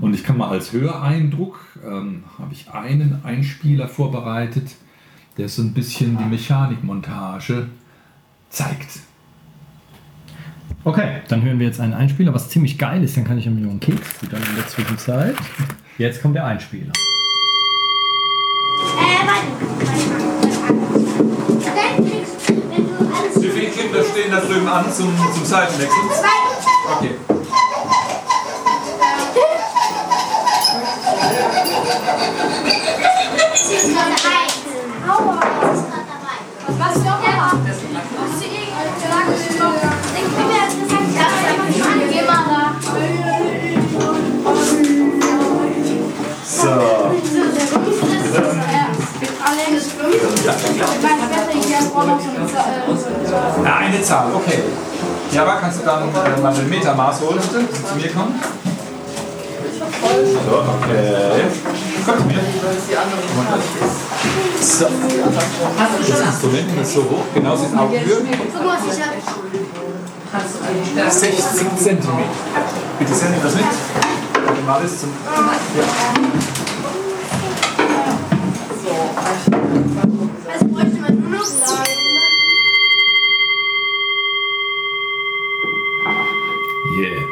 Und 0.00 0.14
ich 0.14 0.24
kann 0.24 0.36
mal 0.36 0.48
als 0.48 0.72
Höreindruck, 0.72 1.60
ähm, 1.86 2.24
habe 2.38 2.52
ich 2.52 2.70
einen 2.70 3.24
Einspieler 3.24 3.86
vorbereitet, 3.88 4.74
der 5.38 5.48
so 5.48 5.62
ein 5.62 5.72
bisschen 5.72 6.18
die 6.18 6.24
Mechanikmontage 6.24 7.68
zeigt. 8.50 9.00
Okay, 10.84 11.20
dann 11.28 11.42
hören 11.42 11.60
wir 11.60 11.66
jetzt 11.66 11.80
einen 11.80 11.94
Einspieler, 11.94 12.34
was 12.34 12.48
ziemlich 12.48 12.76
geil 12.76 13.04
ist. 13.04 13.16
Dann 13.16 13.24
kann 13.24 13.38
ich 13.38 13.46
mir 13.46 13.52
noch 13.52 13.70
einen 13.70 13.78
Keks 13.78 14.08
futtern 14.14 14.42
in 14.50 14.56
der 14.56 14.66
Zwischenzeit. 14.66 15.36
Jetzt 15.96 16.20
kommt 16.20 16.34
der 16.34 16.44
Einspieler. 16.44 16.92
Äh, 18.98 19.26
warte. 19.26 19.46
Dann 23.34 23.42
Wie 23.42 23.48
viele 23.48 23.70
Kinder 23.70 24.02
stehen 24.02 24.30
da 24.30 24.40
drüben 24.40 24.66
an 24.66 24.90
zum, 24.92 25.16
zum 25.34 25.44
Seitenwechsel? 25.44 25.88
zwei 26.10 26.96
Okay. 26.98 27.31
Ja, 53.64 53.76
eine 53.76 54.02
Zahl, 54.02 54.26
okay. 54.34 54.62
Java, 55.32 55.56
kannst 55.60 55.80
du 55.80 55.84
dann 55.84 56.02
äh, 56.02 56.40
mal 56.40 56.54
ein 56.54 56.68
Metermaß 56.68 57.20
holen, 57.20 57.40
bitte? 57.40 57.64
Zu 57.72 57.94
mir 57.96 58.12
kommen? 58.12 58.40
So, 60.46 60.58
okay. 60.58 61.61
So. 64.60 64.86
Das 66.08 66.20
Instrument 66.20 66.80
ist 66.80 66.94
so 66.94 67.02
hoch, 67.02 67.24
genau 67.34 67.54
ich 67.54 67.76
habe. 67.76 67.96
60 71.10 71.44
cm. 71.76 71.98
Bitte 72.98 73.14
senden 73.14 73.40
das 73.42 73.54
mit. 73.54 73.64
Das 74.66 75.00
zum. 75.00 75.10
Das 80.46 80.60
bräuchte 80.68 81.00
man 81.00 81.14
nur 81.20 81.30
noch. 81.30 81.46
Yeah. 86.96 87.22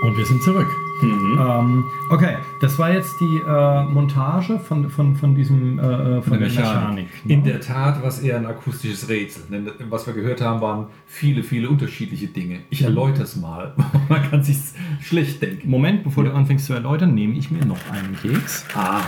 Und 0.00 0.16
wir 0.16 0.26
sind 0.26 0.42
zurück. 0.42 0.85
Mhm. 1.02 1.38
Ähm, 1.40 1.84
okay, 2.10 2.36
das 2.60 2.78
war 2.78 2.92
jetzt 2.92 3.12
die 3.20 3.40
äh, 3.46 3.84
Montage 3.84 4.58
von, 4.58 4.88
von, 4.88 5.14
von 5.16 5.34
diesem 5.34 5.78
äh, 5.78 6.22
von 6.22 6.38
der 6.38 6.48
Mechanik. 6.48 7.08
ne? 7.24 7.32
In 7.32 7.44
der 7.44 7.60
Tat 7.60 8.00
war 8.00 8.08
es 8.08 8.20
eher 8.20 8.36
ein 8.36 8.46
akustisches 8.46 9.08
Rätsel. 9.08 9.42
Denn 9.50 9.70
was 9.90 10.06
wir 10.06 10.14
gehört 10.14 10.40
haben, 10.40 10.60
waren 10.60 10.86
viele, 11.06 11.42
viele 11.42 11.68
unterschiedliche 11.68 12.28
Dinge. 12.28 12.60
Ich 12.70 12.82
erläutere 12.82 13.24
es 13.24 13.36
mal. 13.36 13.74
Man 14.08 14.22
kann 14.30 14.42
sich 14.42 14.58
schlecht 15.00 15.42
denken. 15.42 15.68
Moment, 15.68 16.04
bevor 16.04 16.24
du 16.24 16.32
anfängst 16.32 16.66
zu 16.66 16.72
erläutern, 16.72 17.14
nehme 17.14 17.34
ich 17.34 17.50
mir 17.50 17.64
noch 17.64 17.78
einen 17.92 18.16
Keks. 18.20 18.64
Ah, 18.74 19.00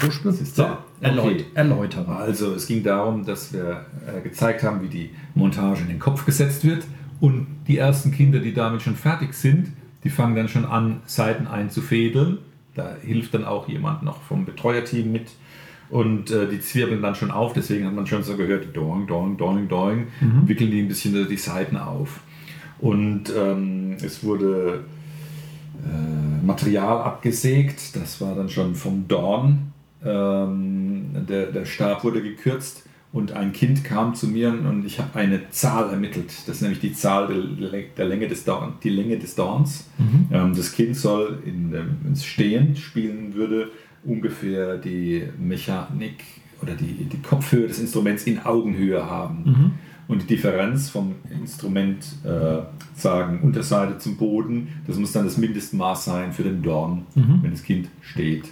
Kruspel. 0.00 0.32
ist 0.32 0.58
der- 0.58 0.78
erläut 1.00 1.24
okay. 1.26 1.44
erläutere. 1.54 2.16
Also 2.16 2.54
es 2.54 2.66
ging 2.66 2.82
darum, 2.82 3.24
dass 3.24 3.52
wir 3.52 3.84
äh, 4.06 4.20
gezeigt 4.22 4.62
haben, 4.62 4.82
wie 4.82 4.88
die 4.88 5.10
Montage 5.34 5.82
in 5.82 5.88
den 5.88 5.98
Kopf 5.98 6.24
gesetzt 6.24 6.64
wird. 6.64 6.84
Und 7.20 7.46
die 7.68 7.78
ersten 7.78 8.10
Kinder, 8.10 8.38
die 8.40 8.52
damit 8.52 8.82
schon 8.82 8.96
fertig 8.96 9.34
sind, 9.34 9.72
die 10.04 10.10
fangen 10.10 10.36
dann 10.36 10.48
schon 10.48 10.64
an, 10.64 11.00
Seiten 11.06 11.46
einzufädeln. 11.46 12.38
Da 12.74 12.96
hilft 13.02 13.34
dann 13.34 13.44
auch 13.44 13.68
jemand 13.68 14.02
noch 14.02 14.22
vom 14.22 14.44
Betreuerteam 14.44 15.10
mit. 15.10 15.28
Und 15.90 16.30
äh, 16.30 16.48
die 16.48 16.60
zwirbeln 16.60 17.02
dann 17.02 17.14
schon 17.14 17.30
auf, 17.30 17.52
deswegen 17.52 17.86
hat 17.86 17.94
man 17.94 18.06
schon 18.06 18.22
so 18.22 18.36
gehört, 18.36 18.74
doing, 18.74 19.06
doing, 19.06 19.36
doing, 19.36 19.68
doing, 19.68 20.06
wickeln 20.46 20.70
die 20.70 20.80
ein 20.80 20.88
bisschen 20.88 21.28
die 21.28 21.36
Seiten 21.36 21.76
auf. 21.76 22.20
Und 22.78 23.32
ähm, 23.36 23.96
es 24.02 24.24
wurde 24.24 24.84
äh, 25.84 26.44
Material 26.44 27.02
abgesägt, 27.02 27.94
das 27.96 28.20
war 28.20 28.34
dann 28.34 28.48
schon 28.48 28.74
vom 28.74 29.06
Dorn. 29.06 29.72
Ähm, 30.04 31.10
der, 31.28 31.46
der 31.46 31.64
Stab 31.64 32.02
wurde 32.04 32.22
gekürzt 32.22 32.84
und 33.14 33.32
ein 33.32 33.52
Kind 33.52 33.84
kam 33.84 34.16
zu 34.16 34.26
mir 34.26 34.48
und 34.48 34.84
ich 34.84 34.98
habe 34.98 35.16
eine 35.20 35.48
Zahl 35.50 35.88
ermittelt. 35.90 36.34
Das 36.46 36.56
ist 36.56 36.62
nämlich 36.62 36.80
die 36.80 36.92
Zahl 36.92 37.28
der, 37.28 37.82
der 37.96 38.06
Länge 38.06 38.26
des 38.26 38.44
Dorn, 38.44 38.72
die 38.82 38.90
Länge 38.90 39.16
des 39.18 39.36
Dorns. 39.36 39.88
Ähm, 40.32 40.52
das 40.54 40.72
Kind 40.72 40.96
soll, 40.96 41.38
wenn 41.44 42.12
es 42.12 42.24
stehend 42.24 42.76
spielen 42.76 43.34
würde, 43.34 43.70
ungefähr 44.04 44.78
die 44.78 45.22
Mechanik 45.38 46.24
oder 46.60 46.74
die, 46.74 47.04
die 47.04 47.22
Kopfhöhe 47.22 47.68
des 47.68 47.78
Instruments 47.78 48.24
in 48.24 48.40
Augenhöhe 48.40 49.08
haben. 49.08 49.44
Und 50.08 50.22
die 50.22 50.26
Differenz 50.26 50.90
vom 50.90 51.14
Instrument 51.30 52.04
äh, 52.24 52.62
sagen 52.96 53.40
Unterseite 53.42 53.96
zum 53.98 54.16
Boden, 54.16 54.68
das 54.88 54.98
muss 54.98 55.12
dann 55.12 55.24
das 55.24 55.38
Mindestmaß 55.38 56.04
sein 56.04 56.32
für 56.32 56.42
den 56.42 56.62
Dorn, 56.62 57.06
wenn 57.42 57.52
das 57.52 57.62
Kind 57.62 57.88
steht. 58.02 58.46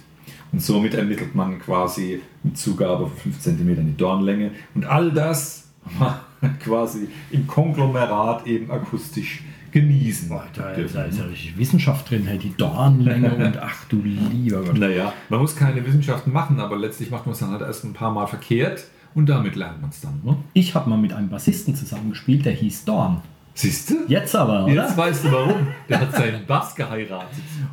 Und 0.53 0.61
somit 0.61 0.93
ermittelt 0.93 1.35
man 1.35 1.59
quasi 1.59 2.21
mit 2.43 2.57
Zugabe 2.57 3.07
von 3.07 3.17
5 3.17 3.39
cm 3.39 3.87
die 3.87 3.97
Dornlänge. 3.97 4.51
Und 4.75 4.85
all 4.85 5.11
das 5.11 5.71
quasi 6.63 7.07
im 7.31 7.47
Konglomerat 7.47 8.47
eben 8.47 8.71
akustisch 8.71 9.43
genießen. 9.71 10.29
Da 10.55 10.69
ist, 10.69 10.95
da 10.95 11.03
ist 11.03 11.17
ja 11.17 11.25
richtig 11.25 11.57
Wissenschaft 11.57 12.09
drin, 12.09 12.27
die 12.41 12.55
Dornlänge 12.55 13.33
und 13.35 13.57
ach 13.57 13.85
du 13.85 14.01
lieber 14.03 14.61
Gott. 14.61 14.77
Naja, 14.77 15.11
man 15.29 15.39
muss 15.41 15.55
keine 15.55 15.83
Wissenschaften 15.85 16.31
machen, 16.31 16.59
aber 16.59 16.77
letztlich 16.77 17.09
macht 17.09 17.25
man 17.25 17.33
es 17.33 17.39
dann 17.39 17.49
halt 17.49 17.61
erst 17.61 17.83
ein 17.83 17.93
paar 17.93 18.11
Mal 18.11 18.27
verkehrt 18.27 18.85
und 19.15 19.27
damit 19.27 19.55
lernt 19.55 19.81
man 19.81 19.89
es 19.89 19.99
dann. 20.01 20.21
Ne? 20.23 20.37
Ich 20.53 20.75
habe 20.75 20.89
mal 20.89 20.97
mit 20.97 21.11
einem 21.11 21.29
Bassisten 21.29 21.75
zusammengespielt, 21.75 22.45
der 22.45 22.53
hieß 22.53 22.85
Dorn. 22.85 23.21
Siehst 23.55 23.91
du? 23.91 23.95
Jetzt 24.07 24.35
aber, 24.35 24.65
oder? 24.65 24.73
Jetzt 24.73 24.97
weißt 24.97 25.25
du 25.25 25.31
warum. 25.31 25.67
Der 25.87 26.01
hat 26.01 26.15
seinen 26.15 26.45
Bass 26.47 26.73
geheiratet. 26.75 27.27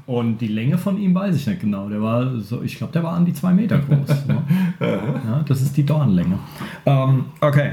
Und 0.07 0.39
die 0.39 0.49
Länge 0.49 0.77
von 0.77 0.99
ihm 0.99 1.15
weiß 1.15 1.35
ich 1.37 1.47
nicht 1.47 1.61
genau. 1.61 1.89
Der 1.89 2.03
war 2.03 2.39
so, 2.39 2.63
ich 2.63 2.77
glaube, 2.77 2.93
der 2.93 3.03
war 3.03 3.15
an 3.15 3.25
die 3.25 3.33
zwei 3.33 3.53
Meter 3.53 3.79
groß. 3.79 4.27
ne? 4.27 4.43
ja, 4.81 5.45
das 5.49 5.63
ist 5.63 5.77
die 5.77 5.85
Dornlänge. 5.87 6.39
Ähm, 6.85 7.25
okay. 7.41 7.73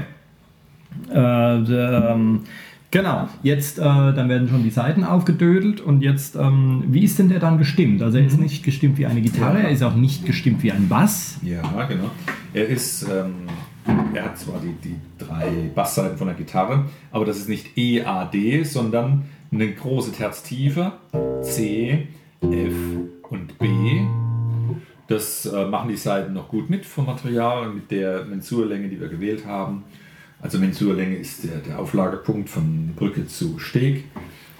Äh, 1.12 1.18
ähm, 1.58 2.40
genau, 2.90 3.28
jetzt 3.42 3.78
äh, 3.78 3.82
dann 3.82 4.28
werden 4.30 4.48
schon 4.48 4.62
die 4.62 4.70
Seiten 4.70 5.04
aufgedödelt 5.04 5.80
und 5.82 6.00
jetzt, 6.02 6.34
ähm, 6.34 6.84
wie 6.88 7.04
ist 7.04 7.18
denn 7.18 7.28
der 7.28 7.38
dann 7.40 7.58
gestimmt? 7.58 8.00
Also 8.02 8.18
er 8.18 8.26
ist 8.26 8.40
nicht 8.40 8.64
gestimmt 8.64 8.96
wie 8.98 9.04
eine 9.06 9.20
Gitarre, 9.20 9.58
Ja. 9.58 9.64
er 9.64 9.70
ist 9.70 9.82
auch 9.82 9.94
nicht 9.94 10.24
gestimmt 10.24 10.62
wie 10.62 10.72
ein 10.72 10.88
Bass. 10.88 11.38
Ja, 11.42 11.60
genau. 11.84 12.10
Er 12.54 12.66
ist, 12.68 13.02
ähm, 13.02 13.34
er 14.14 14.24
hat 14.24 14.38
zwar 14.38 14.60
die, 14.60 14.72
die 14.72 14.96
drei 15.18 15.70
Bassseiten 15.74 16.18
von 16.18 16.26
der 16.28 16.36
Gitarre, 16.36 16.86
aber 17.10 17.24
das 17.24 17.38
ist 17.38 17.48
nicht 17.48 17.76
E, 17.76 18.02
A, 18.02 18.24
D, 18.24 18.62
sondern 18.64 19.24
eine 19.50 19.72
große 19.72 20.12
Terz 20.12 20.42
tiefer, 20.42 20.98
C, 21.42 22.08
F 22.42 22.74
und 23.30 23.58
B. 23.58 23.68
Das 25.06 25.46
äh, 25.46 25.64
machen 25.66 25.88
die 25.88 25.96
Seiten 25.96 26.34
noch 26.34 26.48
gut 26.48 26.68
mit 26.68 26.84
vom 26.84 27.06
Material, 27.06 27.70
mit 27.70 27.90
der 27.90 28.24
Mensurlänge, 28.24 28.88
die 28.88 29.00
wir 29.00 29.08
gewählt 29.08 29.46
haben. 29.46 29.84
Also 30.40 30.58
Mensurlänge 30.58 31.16
ist 31.16 31.44
der, 31.44 31.58
der 31.58 31.78
Auflagepunkt 31.78 32.50
von 32.50 32.92
Brücke 32.94 33.26
zu 33.26 33.58
Steg. 33.58 34.04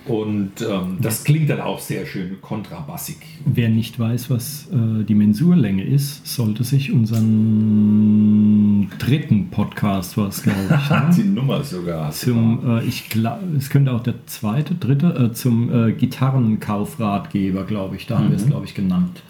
Und 0.08 0.52
ähm, 0.62 0.96
das 1.00 1.24
klingt 1.24 1.50
dann 1.50 1.60
auch 1.60 1.80
sehr 1.80 2.06
schön 2.06 2.40
kontrabassig. 2.40 3.18
Wer 3.44 3.68
nicht 3.68 3.98
weiß, 3.98 4.30
was 4.30 4.68
äh, 4.72 5.04
die 5.04 5.14
Mensurlänge 5.14 5.84
ist, 5.84 6.26
sollte 6.26 6.64
sich 6.64 6.90
unseren 6.92 8.90
dritten 8.98 9.50
Podcast, 9.50 10.16
was 10.16 10.42
glaube 10.42 10.60
ich, 10.62 10.90
ne? 10.90 11.10
Die 11.16 11.24
Nummer 11.24 11.62
sogar. 11.62 12.10
zum, 12.10 12.78
äh, 12.78 12.84
ich 12.84 13.10
glaube, 13.10 13.44
es 13.56 13.68
könnte 13.68 13.92
auch 13.92 14.02
der 14.02 14.26
zweite, 14.26 14.74
dritte, 14.74 15.08
äh, 15.30 15.32
zum 15.32 15.88
äh, 15.88 15.92
Gitarrenkaufratgeber, 15.92 17.64
glaube 17.64 17.96
ich, 17.96 18.06
da 18.06 18.18
haben 18.18 18.30
wir 18.30 18.36
es, 18.36 18.46
glaube 18.46 18.64
ich, 18.64 18.74
genannt. 18.74 19.22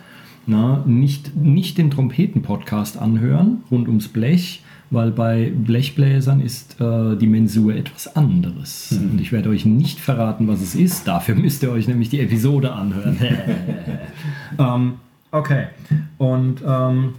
Na, 0.46 0.82
nicht, 0.86 1.36
nicht 1.36 1.76
den 1.76 1.90
Trompeten-Podcast 1.90 2.96
anhören, 2.96 3.64
rund 3.70 3.86
ums 3.88 4.08
Blech, 4.08 4.62
weil 4.90 5.10
bei 5.10 5.52
Blechbläsern 5.54 6.40
ist 6.40 6.80
äh, 6.80 7.16
die 7.16 7.26
Mensur 7.26 7.74
etwas 7.74 8.16
anderes. 8.16 8.92
Und 8.92 9.20
ich 9.20 9.32
werde 9.32 9.50
euch 9.50 9.66
nicht 9.66 10.00
verraten, 10.00 10.48
was 10.48 10.60
es 10.60 10.74
ist. 10.74 11.06
Dafür 11.06 11.34
müsst 11.36 11.62
ihr 11.62 11.70
euch 11.70 11.88
nämlich 11.88 12.08
die 12.08 12.20
Episode 12.20 12.72
anhören. 12.72 13.18
ähm, 14.58 14.94
okay. 15.30 15.66
Und 16.16 16.62
ähm, 16.66 17.14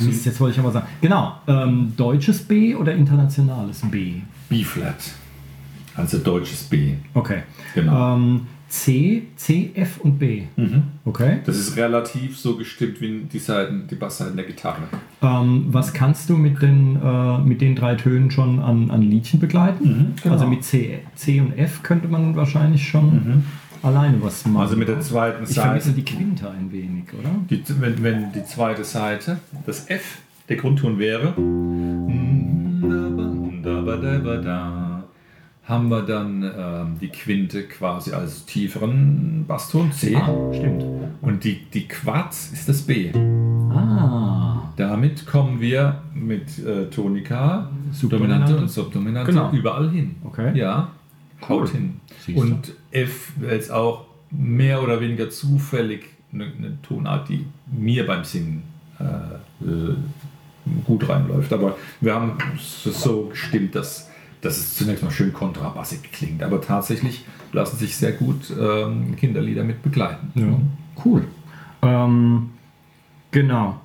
Mist, 0.00 0.26
jetzt 0.26 0.40
wollte 0.40 0.54
ich 0.54 0.60
aber 0.60 0.72
sagen. 0.72 0.86
Genau. 1.00 1.34
Ähm, 1.46 1.92
deutsches 1.96 2.42
B 2.42 2.74
oder 2.74 2.94
internationales 2.94 3.82
B? 3.90 4.22
B-Flat. 4.48 5.12
Also 5.96 6.18
deutsches 6.18 6.64
B. 6.64 6.94
Okay. 7.12 7.42
Genau. 7.74 8.16
Ähm, 8.16 8.46
C, 8.74 9.22
C, 9.36 9.70
F 9.76 10.00
und 10.00 10.18
B. 10.18 10.42
Okay. 11.04 11.38
Das 11.46 11.56
ist 11.56 11.76
relativ 11.76 12.36
so 12.36 12.56
gestimmt 12.56 13.00
wie 13.00 13.20
die 13.32 13.38
Seiten, 13.38 13.86
die 13.88 13.94
Bassseiten 13.94 14.34
der 14.34 14.46
Gitarre. 14.46 14.82
Ähm, 15.22 15.66
was 15.68 15.92
kannst 15.92 16.28
du 16.28 16.36
mit 16.36 16.60
den, 16.60 17.00
äh, 17.00 17.38
mit 17.38 17.60
den 17.60 17.76
drei 17.76 17.94
Tönen 17.94 18.32
schon 18.32 18.58
an, 18.58 18.90
an 18.90 19.02
Liedchen 19.02 19.38
begleiten? 19.38 20.14
genau. 20.20 20.34
Also 20.34 20.48
mit 20.48 20.64
C, 20.64 20.98
C 21.14 21.40
und 21.40 21.56
F 21.56 21.84
könnte 21.84 22.08
man 22.08 22.34
wahrscheinlich 22.34 22.88
schon 22.88 23.44
alleine 23.80 24.20
was 24.20 24.44
machen. 24.44 24.62
Also 24.62 24.76
mit 24.76 24.88
der 24.88 25.00
zweiten 25.00 25.44
ich 25.44 25.54
vermisse 25.54 25.90
Seite. 25.90 26.00
die 26.00 26.04
Quinte 26.04 26.50
ein 26.50 26.72
wenig, 26.72 27.04
oder? 27.16 27.30
Die, 27.48 27.62
wenn, 27.80 28.02
wenn 28.02 28.32
die 28.32 28.44
zweite 28.44 28.82
Seite 28.82 29.38
das 29.66 29.88
F 29.88 30.18
der 30.48 30.56
Grundton 30.56 30.98
wäre, 30.98 31.32
haben 35.66 35.88
wir 35.88 36.02
dann 36.02 36.42
ähm, 36.42 36.96
die 37.00 37.08
Quinte 37.08 37.64
quasi 37.64 38.12
als 38.12 38.44
tieferen 38.44 39.44
Basston 39.46 39.90
C. 39.92 40.14
Ah, 40.14 40.28
stimmt. 40.52 40.84
Und 41.22 41.42
die, 41.44 41.64
die 41.72 41.88
Quarz 41.88 42.50
ist 42.52 42.68
das 42.68 42.82
B. 42.82 43.10
Ah. 43.14 44.72
Damit 44.76 45.24
kommen 45.26 45.60
wir 45.60 46.02
mit 46.14 46.58
äh, 46.58 46.86
Tonika, 46.90 47.70
Subdominante. 47.92 48.44
Dominante 48.52 48.56
und 48.62 48.68
Subdominante 48.70 49.32
Genau. 49.32 49.50
überall 49.52 49.90
hin. 49.90 50.16
Okay. 50.24 50.56
Ja, 50.58 50.88
Cool. 51.48 51.60
haut 51.62 51.70
hin. 51.70 52.00
Siehst 52.20 52.38
du. 52.38 52.42
Und 52.42 52.72
F 52.90 53.32
wäre 53.36 53.54
jetzt 53.54 53.70
auch 53.70 54.06
mehr 54.30 54.82
oder 54.82 55.00
weniger 55.00 55.30
zufällig 55.30 56.04
eine, 56.32 56.44
eine 56.58 56.82
Tonart, 56.82 57.28
die 57.28 57.46
mir 57.72 58.06
beim 58.06 58.24
Singen 58.24 58.64
äh, 58.98 59.64
gut 60.84 61.08
reinläuft. 61.08 61.52
Aber 61.52 61.76
wir 62.00 62.14
haben 62.14 62.32
es 62.56 62.82
so 62.84 63.26
gestimmt, 63.26 63.74
dass, 63.74 64.10
dass 64.44 64.58
es 64.58 64.76
zunächst 64.76 65.02
mal 65.02 65.10
schön 65.10 65.32
kontrabassig 65.32 66.00
klingt. 66.12 66.42
Aber 66.42 66.60
tatsächlich 66.60 67.24
lassen 67.52 67.76
sich 67.78 67.96
sehr 67.96 68.12
gut 68.12 68.52
ähm, 68.60 69.16
Kinderlieder 69.16 69.64
mit 69.64 69.82
begleiten. 69.82 70.30
Ja, 70.34 71.02
cool. 71.04 71.24
Ähm, 71.82 72.50
genau. 73.30 73.80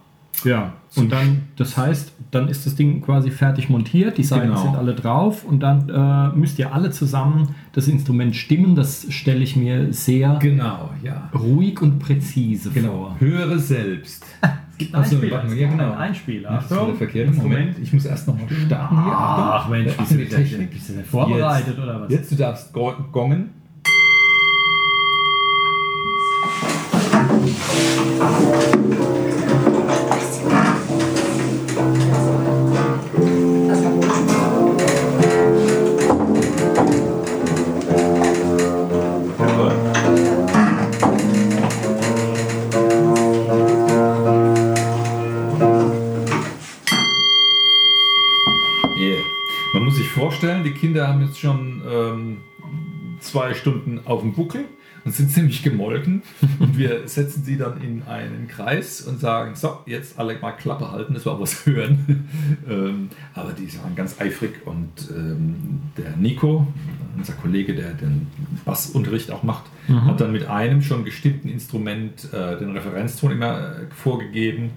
Ja, 0.45 0.73
und 0.95 1.11
dann, 1.11 1.43
das 1.57 1.77
heißt, 1.77 2.13
dann 2.31 2.47
ist 2.47 2.65
das 2.65 2.75
Ding 2.75 3.01
quasi 3.01 3.29
fertig 3.29 3.69
montiert, 3.69 4.17
die 4.17 4.23
Seiten 4.23 4.47
Genau. 4.47 4.61
sind 4.61 4.75
alle 4.75 4.95
drauf 4.95 5.43
und 5.43 5.59
dann 5.59 5.89
äh, 5.89 6.35
müsst 6.37 6.57
ihr 6.59 6.73
alle 6.73 6.91
zusammen 6.91 7.55
das 7.73 7.87
Instrument 7.87 8.35
stimmen. 8.35 8.75
Das 8.75 9.05
stelle 9.09 9.41
ich 9.41 9.55
mir 9.57 9.91
sehr 9.93 10.37
Genau, 10.41 10.91
ja. 11.03 11.29
ruhig 11.37 11.81
und 11.81 11.99
präzise 11.99 12.69
Genau. 12.71 12.89
vor. 12.91 13.15
Höre 13.19 13.59
selbst. 13.59 14.25
Gibt 14.79 14.95
Ach 14.95 15.05
so, 15.05 15.17
Einspieler. 15.17 15.45
ja, 15.55 15.67
genau. 15.69 15.83
einen 15.83 15.93
Einspieler. 15.93 16.49
Ach, 16.51 16.65
verkehrte 16.97 17.19
Instrument. 17.31 17.59
Moment. 17.67 17.79
Ich 17.83 17.91
muss 17.93 18.05
erst 18.05 18.27
noch 18.29 18.35
mal 18.39 18.47
starten 18.49 19.03
hier. 19.03 19.13
Ach 19.13 19.55
Achtung. 19.55 19.71
Mensch, 19.71 19.91
Achtung, 19.91 19.97
bist 19.97 20.11
du 20.11 20.15
die 20.15 20.23
nicht- 20.23 20.35
Technik. 20.51 20.71
bist 20.71 20.89
du 20.89 20.93
nicht 20.93 21.07
vorbereitet 21.09 21.67
Jetzt. 21.67 21.79
oder 21.79 22.01
was? 22.01 22.11
Jetzt, 22.11 22.31
du 22.31 22.35
darfst 22.37 22.73
go- 22.73 22.95
gongen. 23.11 23.49
Jawohl. 28.19 29.18
Kinder 50.79 51.07
haben 51.07 51.21
jetzt 51.21 51.39
schon 51.39 51.81
ähm, 51.89 52.37
zwei 53.19 53.53
Stunden 53.53 54.01
auf 54.05 54.21
dem 54.21 54.33
Buckel 54.33 54.65
und 55.05 55.13
sind 55.13 55.31
ziemlich 55.31 55.63
gemolken. 55.63 56.23
Und 56.59 56.77
wir 56.77 57.01
setzen 57.07 57.43
sie 57.43 57.57
dann 57.57 57.81
in 57.81 58.03
einen 58.03 58.47
Kreis 58.47 59.01
und 59.01 59.19
sagen, 59.19 59.55
so, 59.55 59.79
jetzt 59.85 60.19
alle 60.19 60.37
mal 60.39 60.51
Klappe 60.51 60.91
halten, 60.91 61.13
dass 61.13 61.25
wir 61.25 61.39
was 61.39 61.65
hören. 61.65 62.27
ähm, 62.69 63.09
aber 63.33 63.53
die 63.53 63.67
waren 63.79 63.95
ganz 63.95 64.19
eifrig 64.19 64.65
und 64.65 65.09
ähm, 65.09 65.81
der 65.97 66.15
Nico, 66.17 66.67
unser 67.17 67.33
Kollege, 67.33 67.75
der 67.75 67.93
den 67.93 68.27
Bassunterricht 68.65 69.31
auch 69.31 69.43
macht, 69.43 69.65
hat 69.87 70.21
dann 70.21 70.31
mit 70.31 70.47
einem 70.47 70.83
schon 70.83 71.03
gestimmten 71.03 71.49
Instrument 71.49 72.31
äh, 72.31 72.57
den 72.57 72.71
Referenzton 72.71 73.31
immer 73.31 73.59
äh, 73.59 73.87
vorgegeben. 73.89 74.71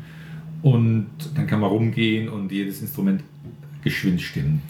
Und 0.62 1.10
dann 1.34 1.46
kann 1.46 1.60
man 1.60 1.70
rumgehen 1.70 2.28
und 2.28 2.50
jedes 2.50 2.80
Instrument 2.80 3.22
geschwind 3.82 4.22
stimmen. 4.22 4.62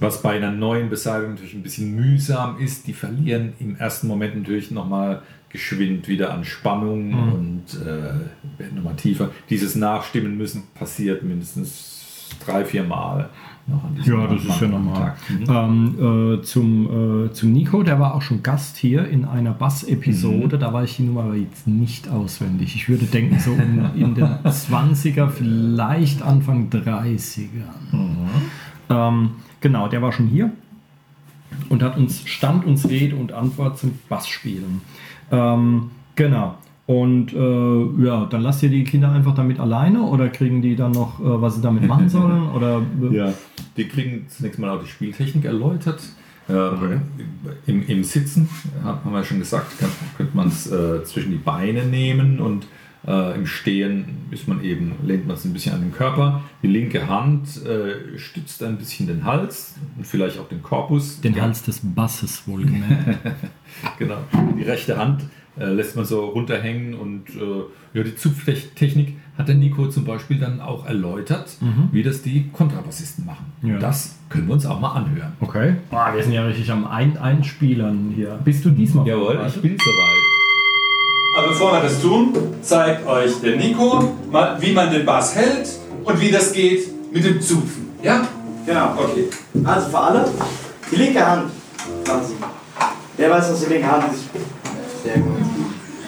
Was 0.00 0.22
bei 0.22 0.36
einer 0.36 0.50
neuen 0.50 0.88
Beseitigung 0.90 1.34
natürlich 1.34 1.54
ein 1.54 1.62
bisschen 1.62 1.94
mühsam 1.94 2.58
ist, 2.58 2.86
die 2.86 2.92
verlieren 2.92 3.52
im 3.58 3.76
ersten 3.76 4.06
Moment 4.08 4.36
natürlich 4.36 4.70
nochmal 4.70 5.22
geschwind 5.48 6.08
wieder 6.08 6.32
an 6.32 6.44
Spannung 6.44 7.08
Mhm. 7.10 7.32
und 7.32 7.64
äh, 7.82 8.58
werden 8.58 8.74
nochmal 8.76 8.96
tiefer. 8.96 9.30
Dieses 9.50 9.74
Nachstimmen 9.76 10.36
müssen 10.38 10.62
passiert 10.74 11.22
mindestens 11.22 12.30
drei, 12.44 12.64
vier 12.64 12.84
Mal. 12.84 13.28
Ja, 14.04 14.26
das 14.26 14.44
ist 14.44 14.60
ja 14.60 14.66
normal. 14.66 15.14
Mhm. 15.28 15.46
Ähm, 15.48 16.38
äh, 16.38 16.42
zum, 16.42 17.26
äh, 17.28 17.32
zum 17.32 17.52
Nico, 17.52 17.84
der 17.84 18.00
war 18.00 18.14
auch 18.14 18.22
schon 18.22 18.42
Gast 18.42 18.76
hier 18.76 19.06
in 19.06 19.24
einer 19.24 19.52
Bass-Episode. 19.52 20.58
Da 20.58 20.72
weiß 20.72 20.90
ich 20.90 20.96
die 20.96 21.02
Nummer 21.04 21.32
jetzt 21.34 21.68
nicht 21.68 22.08
auswendig. 22.08 22.74
Ich 22.74 22.88
würde 22.88 23.04
denken, 23.04 23.38
so 23.38 23.52
in, 23.52 23.84
in 23.94 24.14
den 24.16 24.24
20er, 24.44 25.28
vielleicht 25.28 26.22
Anfang 26.22 26.70
30er. 26.70 27.46
Ähm, 28.92 29.30
genau, 29.60 29.88
der 29.88 30.02
war 30.02 30.12
schon 30.12 30.26
hier 30.26 30.52
und 31.68 31.82
hat 31.82 31.96
uns 31.96 32.26
stand 32.26 32.64
uns 32.64 32.88
Rede 32.88 33.16
und 33.16 33.32
Antwort 33.32 33.78
zum 33.78 33.98
Bassspielen. 34.08 34.82
Ähm, 35.30 35.90
genau. 36.14 36.56
Und 36.86 37.32
äh, 37.32 38.04
ja, 38.04 38.26
dann 38.26 38.42
lasst 38.42 38.62
ihr 38.62 38.68
die 38.68 38.84
Kinder 38.84 39.10
einfach 39.12 39.34
damit 39.34 39.60
alleine 39.60 40.02
oder 40.02 40.28
kriegen 40.28 40.62
die 40.62 40.74
dann 40.74 40.92
noch, 40.92 41.20
äh, 41.20 41.40
was 41.40 41.56
sie 41.56 41.62
damit 41.62 41.86
machen 41.86 42.08
sollen? 42.10 42.50
Oder 42.50 42.82
Ja, 43.10 43.32
die 43.76 43.86
kriegen 43.86 44.26
zunächst 44.28 44.58
mal 44.58 44.70
auch 44.70 44.82
die 44.82 44.88
Spieltechnik 44.88 45.44
erläutert. 45.44 46.02
Ähm, 46.50 47.00
im, 47.66 47.86
Im 47.86 48.02
Sitzen, 48.02 48.48
haben 48.82 49.12
wir 49.12 49.22
schon 49.22 49.38
gesagt, 49.38 49.78
kann, 49.78 49.90
könnte 50.16 50.36
man 50.36 50.48
es 50.48 50.70
äh, 50.70 51.04
zwischen 51.04 51.30
die 51.30 51.38
Beine 51.38 51.84
nehmen 51.84 52.40
und 52.40 52.66
äh, 53.06 53.34
im 53.34 53.46
Stehen 53.46 54.04
ist 54.30 54.48
man 54.48 54.62
eben, 54.62 54.94
lehnt 55.04 55.26
man 55.26 55.36
es 55.36 55.44
ein 55.44 55.52
bisschen 55.52 55.74
an 55.74 55.80
den 55.80 55.92
Körper. 55.92 56.42
Die 56.62 56.68
linke 56.68 57.08
Hand 57.08 57.64
äh, 57.64 58.18
stützt 58.18 58.62
ein 58.62 58.78
bisschen 58.78 59.06
den 59.06 59.24
Hals 59.24 59.74
und 59.96 60.06
vielleicht 60.06 60.38
auch 60.38 60.48
den 60.48 60.62
Korpus. 60.62 61.20
Den 61.20 61.40
Hals 61.40 61.62
des 61.62 61.80
Basses 61.82 62.42
wohlgemerkt. 62.46 63.18
Genau. 63.98 64.18
Die 64.58 64.64
rechte 64.64 64.98
Hand 64.98 65.22
äh, 65.58 65.64
lässt 65.64 65.96
man 65.96 66.04
so 66.04 66.26
runterhängen 66.26 66.92
und 66.94 67.30
äh, 67.30 67.64
ja, 67.94 68.02
die 68.02 68.14
Zupftechnik 68.14 69.16
hat 69.38 69.48
der 69.48 69.54
Nico 69.54 69.88
zum 69.88 70.04
Beispiel 70.04 70.38
dann 70.38 70.60
auch 70.60 70.86
erläutert, 70.86 71.56
wie 71.90 72.02
das 72.02 72.20
die 72.20 72.50
Kontrabassisten 72.52 73.24
machen. 73.24 73.46
Ja. 73.62 73.78
Das 73.78 74.18
können 74.28 74.46
wir 74.46 74.54
uns 74.54 74.66
auch 74.66 74.78
mal 74.78 74.92
anhören. 74.92 75.32
Okay. 75.40 75.76
Boah, 75.90 76.12
wir 76.14 76.22
sind 76.22 76.32
ja 76.32 76.44
richtig 76.44 76.70
am 76.70 76.86
Ein 76.86 77.16
Einspielern 77.16 78.12
hier. 78.14 78.38
Bist 78.44 78.64
du 78.64 78.70
diesmal 78.70 79.06
Jawohl, 79.06 79.40
ich 79.46 79.60
bin 79.60 79.76
soweit. 79.78 80.31
Aber 81.34 81.48
bevor 81.48 81.72
wir 81.72 81.80
das 81.80 82.00
tun, 82.00 82.34
zeigt 82.60 83.06
euch 83.06 83.40
der 83.40 83.56
Nico, 83.56 84.12
mal, 84.30 84.60
wie 84.60 84.72
man 84.72 84.90
den 84.90 85.06
Bass 85.06 85.34
hält 85.34 85.66
und 86.04 86.20
wie 86.20 86.30
das 86.30 86.52
geht 86.52 87.12
mit 87.12 87.24
dem 87.24 87.40
Zupfen. 87.40 87.90
Ja? 88.02 88.26
Genau. 88.66 88.94
Okay. 88.98 89.28
Also 89.64 89.88
für 89.88 89.98
alle, 89.98 90.28
die 90.90 90.96
linke 90.96 91.26
Hand 91.26 91.50
quasi. 92.04 92.34
Wer 93.16 93.30
weiß, 93.30 93.50
was 93.50 93.60
die 93.60 93.72
linke 93.72 93.90
Hand 93.90 94.12
ist? 94.12 94.24
Sehr 95.02 95.18
gut. 95.18 95.32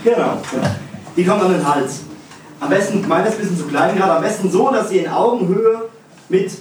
Genau, 0.02 0.38
genau. 0.50 0.70
Die 1.16 1.24
kommt 1.24 1.42
an 1.42 1.52
den 1.52 1.74
Hals. 1.74 2.00
Am 2.60 2.68
besten, 2.68 3.08
meiner 3.08 3.26
ist 3.26 3.34
ein 3.34 3.40
bisschen 3.40 3.58
zu 3.58 3.64
klein 3.64 3.96
gerade, 3.96 4.16
am 4.16 4.22
besten 4.22 4.50
so, 4.50 4.70
dass 4.70 4.90
ihr 4.92 5.04
in 5.04 5.08
Augenhöhe 5.10 5.88
mit, 6.28 6.52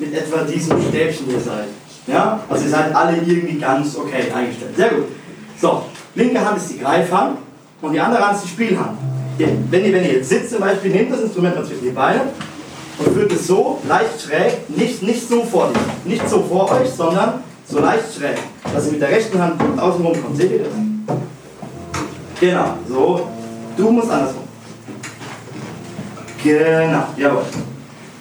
mit 0.00 0.14
etwa 0.14 0.42
diesem 0.42 0.82
Stäbchen 0.88 1.26
hier 1.28 1.40
seid. 1.40 1.68
Ja? 2.08 2.40
Also 2.48 2.64
ihr 2.64 2.70
seid 2.70 2.94
alle 2.94 3.18
irgendwie 3.18 3.58
ganz 3.58 3.96
okay 3.96 4.32
eingestellt. 4.34 4.76
Sehr 4.76 4.88
gut. 4.88 5.04
So, 5.60 5.84
linke 6.16 6.44
Hand 6.44 6.56
ist 6.56 6.70
die 6.72 6.78
Greifhand 6.78 7.38
und 7.80 7.92
die 7.92 8.00
andere 8.00 8.26
Hand 8.26 8.36
ist 8.36 8.44
die 8.44 8.48
Spielhand. 8.48 8.98
Wenn, 9.38 9.84
ihr, 9.84 9.92
wenn 9.92 10.04
ihr 10.04 10.14
jetzt 10.14 10.28
sitzt 10.28 10.50
zum 10.50 10.60
Beispiel, 10.60 10.90
nehmt 10.90 11.12
das 11.12 11.20
Instrument 11.20 11.54
zwischen 11.64 11.82
die 11.82 11.90
Beine 11.90 12.22
und 12.98 13.14
führt 13.14 13.32
es 13.32 13.46
so 13.46 13.80
leicht 13.86 14.20
schräg, 14.20 14.68
nicht, 14.68 15.02
nicht 15.02 15.28
so 15.28 15.44
vor 15.44 15.68
dich, 15.68 16.12
nicht 16.18 16.28
so 16.28 16.42
vor 16.42 16.70
euch, 16.72 16.90
sondern 16.90 17.44
so 17.66 17.78
leicht 17.78 18.14
schräg, 18.16 18.36
dass 18.74 18.86
ihr 18.86 18.92
mit 18.92 19.02
der 19.02 19.10
rechten 19.10 19.40
Hand 19.40 19.58
gut 19.58 19.78
außen 19.78 20.04
rum 20.04 20.22
kommt. 20.22 20.36
Seht 20.36 20.50
ihr 20.50 20.58
das? 20.58 20.68
Genau, 22.40 22.74
so. 22.88 23.28
Du 23.76 23.90
musst 23.90 24.10
andersrum. 24.10 24.42
Genau, 26.42 27.04
jawohl. 27.16 27.42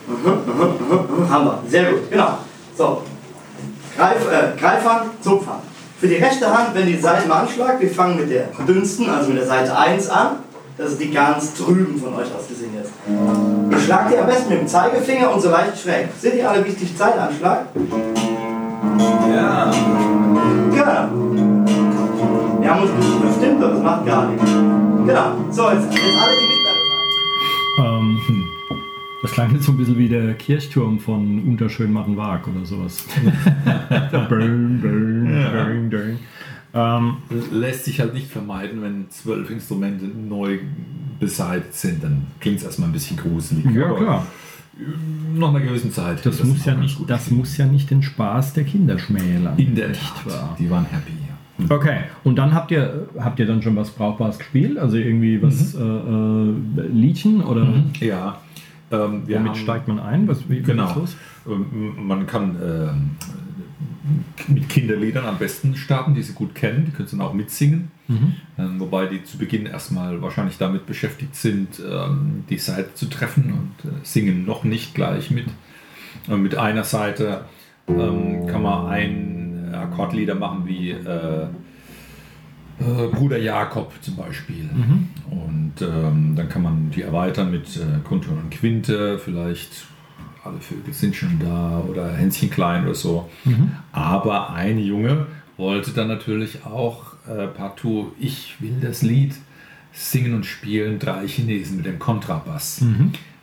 Mhm, 0.08 0.32
mhm, 0.32 0.88
mhm, 0.88 1.24
mhm, 1.24 1.30
Hammer, 1.30 1.63
sehr 1.67 1.91
gut, 1.91 2.12
genau. 2.12 2.38
So, 2.78 3.02
Greif, 3.98 4.32
äh, 4.32 4.60
Greifhand, 4.60 5.24
Zupfhand. 5.24 5.63
Für 6.00 6.08
die 6.08 6.16
rechte 6.16 6.46
Hand, 6.46 6.76
wenn 6.76 6.86
die 6.86 6.98
Seiten 6.98 7.28
mal 7.28 7.42
anschlagt, 7.42 7.82
wir 7.82 7.90
fangen 7.90 8.18
mit 8.18 8.30
der 8.30 8.50
dünnsten, 8.68 9.10
also 9.10 9.30
mit 9.30 9.40
der 9.40 9.48
Seite 9.48 9.76
1 9.76 10.10
an. 10.10 10.28
Das 10.78 10.92
ist 10.92 11.02
die 11.02 11.10
ganz 11.10 11.56
drüben 11.56 12.00
von 12.00 12.14
euch 12.14 12.28
aus 12.36 12.48
gesehen 12.48 12.70
jetzt. 12.76 12.92
Ihr 13.72 13.80
schlagt 13.80 14.14
die 14.14 14.18
am 14.18 14.28
besten 14.28 14.50
mit 14.50 14.60
dem 14.60 14.68
Zeigefinger 14.68 15.34
und 15.34 15.42
so 15.42 15.50
leicht 15.50 15.82
schräg. 15.82 16.10
Seht 16.20 16.36
ihr 16.36 16.48
alle, 16.48 16.64
wie 16.64 16.70
ich 16.70 16.78
die 16.78 16.96
Zeit 16.96 17.18
anschlag? 17.18 17.66
Ja. 19.34 19.72
Genau. 20.70 21.08
Wir 22.62 22.70
haben 22.70 22.82
uns 22.84 22.92
ein 22.92 22.98
bisschen 22.98 23.22
verstimmt, 23.22 23.64
aber 23.64 23.74
das 23.74 23.82
macht 23.82 24.06
gar 24.06 24.28
nichts. 24.28 24.52
Genau. 24.52 25.32
So, 25.50 25.72
jetzt, 25.72 25.92
jetzt 25.92 26.04
alle 26.22 26.36
die. 26.36 26.48
Ähm, 27.80 28.20
hm. 28.28 28.44
das 29.22 29.32
klang 29.32 29.52
jetzt 29.54 29.66
so 29.66 29.72
ein 29.72 29.78
bisschen 29.78 29.98
wie 29.98 30.10
der 30.10 30.34
Kirchturm 30.36 31.00
von 31.00 31.44
Unterschönmattenwag 31.48 32.48
oder 32.48 32.66
sowas. 32.66 33.04
burn, 34.30 34.80
burn, 34.82 35.07
burn, 35.30 35.90
burn. 35.90 36.20
Ähm, 36.74 37.18
Lässt 37.52 37.86
sich 37.86 38.00
halt 38.00 38.13
nicht 38.13 38.28
vermeiden, 38.30 38.82
wenn 38.82 39.10
zwölf 39.10 39.50
Instrumente 39.50 40.06
neu 40.06 40.60
beseitigt 41.20 41.74
sind, 41.74 42.04
dann 42.04 42.28
klingt 42.40 42.58
es 42.60 42.63
erstmal 42.63 42.90
ein 42.90 42.94
bisschen 42.94 43.18
gruselig. 43.18 43.66
ja, 43.74 43.92
klar. 43.94 44.26
Nach 45.36 45.50
einer 45.50 45.62
gewissen 45.62 45.92
Zeit. 45.92 46.24
Das, 46.24 46.38
geht 46.38 46.46
muss 46.46 46.66
ja 46.66 46.76
nicht, 46.76 47.00
das 47.10 47.32
muss 47.32 47.58
ja 47.58 47.66
nicht 47.66 47.90
den 47.90 48.04
Spaß 48.04 48.54
der 48.54 48.63
Kinder 48.66 49.00
schmälern. 49.00 49.58
In 49.58 49.74
der 49.74 49.90
nicht 49.90 50.02
Tat. 50.24 50.26
wahr? 50.32 50.56
Die 50.60 50.70
waren 50.70 50.86
happy. 50.86 51.13
Ja. 51.68 51.76
Okay, 51.76 51.98
und 52.24 52.36
dann 52.36 52.54
habt 52.54 52.70
ihr, 52.70 53.08
habt 53.18 53.40
ihr 53.40 53.48
dann 53.48 53.63
schon 53.63 53.76
was 53.76 53.90
Brauchbares 53.90 54.38
gespielt? 54.38 54.78
Also 54.78 54.98
irgendwie 54.98 55.42
was 55.42 55.74
äh, 55.74 55.80
äh, 55.82 56.54
Liedchen 56.94 57.42
oder 57.44 57.68
Ja. 58.00 58.38
Ähm, 58.92 59.24
wir 59.26 59.38
womit 59.38 59.50
haben- 59.50 59.56
steigt 59.58 59.88
man 59.88 60.00
ein? 60.00 60.28
Was, 60.28 60.48
wie, 60.48 60.62
Genau. 60.62 61.08
Ähm, 61.48 61.96
Man 62.08 62.28
kann 62.28 62.56
ähm, 62.63 63.10
mit 64.48 64.70
Kinderliedern 64.70 65.26
am 65.26 65.38
besten 65.38 65.76
starten, 65.76 66.13
die 66.13 66.24
sie 66.24 66.34
gut 66.34 66.56
kennen. 66.56 66.86
Die 66.86 66.91
können 66.91 67.08
sie 67.08 67.17
dann 67.17 67.26
auch 67.26 67.34
mitsingen. 67.34 67.91
Ähm, 68.58 68.80
wobei 68.80 69.08
die 69.08 69.24
zu 69.24 69.38
Beginn 69.38 69.65
erstmal 69.65 70.22
wahrscheinlich 70.22 70.58
damit 70.58 70.86
beschäftigt 70.86 71.36
sind, 71.36 71.80
ähm, 71.80 72.46
die 72.50 72.58
Seite 72.58 72.93
zu 72.93 73.08
treffen 73.08 73.52
und 73.52 73.91
äh, 73.91 73.96
singen 74.04 74.46
noch 74.46 74.63
nicht 74.63 74.96
gleich 74.96 75.30
mit. 75.30 75.48
Und 76.28 76.41
mit 76.41 76.56
einer 76.56 76.84
Seite 76.84 77.46
ähm, 77.88 78.48
kann 78.48 78.62
man 78.62 78.88
ein 78.88 79.74
Akkordlieder 79.74 80.36
machen 80.36 80.65
wie 80.65 80.91
äh, 80.91 81.43
äh, 82.80 83.08
Bruder 83.12 83.38
Jakob 83.38 83.91
zum 84.02 84.15
Beispiel. 84.15 84.70
Und 85.30 85.74
ähm, 85.82 86.34
dann 86.36 86.48
kann 86.48 86.62
man 86.62 86.91
die 86.91 87.02
erweitern 87.02 87.52
mit 87.52 87.76
äh, 87.76 88.00
Grundton 88.04 88.38
und 88.38 88.52
Quinte, 88.52 89.20
vielleicht 89.20 89.86
alle 90.48 90.60
Vögel 90.60 90.94
sind 90.94 91.16
schon 91.16 91.40
da 91.40 91.80
oder 91.88 92.12
Hänschen 92.14 92.50
klein 92.50 92.84
oder 92.86 92.96
so. 92.96 93.30
Aber 93.92 94.52
ein 94.54 94.80
Junge 94.80 95.28
wollte 95.58 95.92
dann 95.92 96.08
natürlich 96.08 96.66
auch 96.66 97.14
äh, 97.28 97.48
partout, 97.48 98.12
ich 98.20 98.56
will 98.60 98.78
das 98.82 99.02
Lied 99.02 99.34
singen 99.92 100.34
und 100.36 100.46
spielen, 100.46 101.00
drei 101.00 101.28
Chinesen 101.28 101.78
mit 101.78 101.86
dem 101.86 101.98
Kontrabass, 102.00 102.82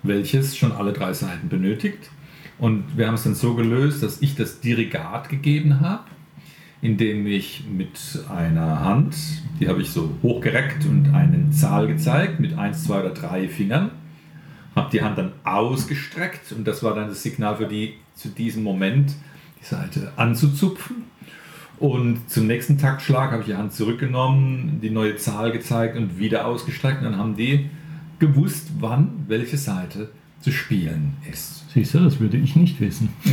welches 0.03 0.57
schon 0.57 0.73
alle 0.73 0.93
drei 0.93 1.12
Seiten 1.12 1.49
benötigt. 1.49 2.11
Und 2.59 2.97
wir 2.97 3.09
haben 3.09 3.14
es 3.14 3.25
dann 3.25 3.35
so 3.35 3.55
gelöst, 3.55 4.03
dass 4.03 4.23
ich 4.23 4.37
das 4.37 4.61
Dirigat 4.61 5.29
gegeben 5.29 5.81
habe, 5.81 6.05
indem 6.81 7.27
ich 7.27 7.64
mit 7.69 7.99
einer 8.29 8.81
Hand, 8.85 9.17
die 9.59 9.69
habe 9.69 9.83
ich 9.83 9.90
so 9.90 10.11
hochgereckt 10.23 10.85
und 10.87 11.12
eine 11.12 11.51
Zahl 11.51 11.88
gezeigt 11.88 12.38
mit 12.38 12.57
1, 12.57 12.85
2 12.85 13.01
oder 13.01 13.11
3 13.11 13.49
Fingern, 13.49 13.90
habe 14.75 14.91
die 14.91 15.03
Hand 15.03 15.19
dann 15.19 15.33
ausgestreckt 15.45 16.53
und 16.53 16.67
das 16.67 16.83
war 16.83 16.95
dann 16.95 17.09
das 17.09 17.23
Signal 17.23 17.57
für 17.57 17.67
die 17.67 17.95
zu 18.15 18.29
diesem 18.29 18.63
Moment 18.63 19.13
die 19.61 19.65
Seite 19.65 20.13
anzuzupfen. 20.17 21.05
Und 21.79 22.31
zum 22.31 22.47
nächsten 22.47 22.79
Taktschlag 22.79 23.33
habe 23.33 23.43
ich 23.43 23.49
die 23.49 23.57
Hand 23.57 23.73
zurückgenommen, 23.73 24.79
die 24.81 24.91
neue 24.91 25.17
Zahl 25.17 25.51
gezeigt 25.51 25.97
und 25.97 26.19
wieder 26.19 26.47
ausgestreckt. 26.47 26.99
Und 26.99 27.05
dann 27.05 27.19
haben 27.19 27.37
die 27.37 27.69
gewusst, 28.21 28.69
wann 28.79 29.25
welche 29.27 29.59
Seite 29.59 30.11
zu 30.41 30.53
spielen 30.53 31.15
ist. 31.31 31.65
Siehst 31.73 31.95
du, 31.95 32.01
das 32.01 32.21
würde 32.21 32.37
ich 32.37 32.55
nicht 32.55 32.79
wissen. 32.81 33.09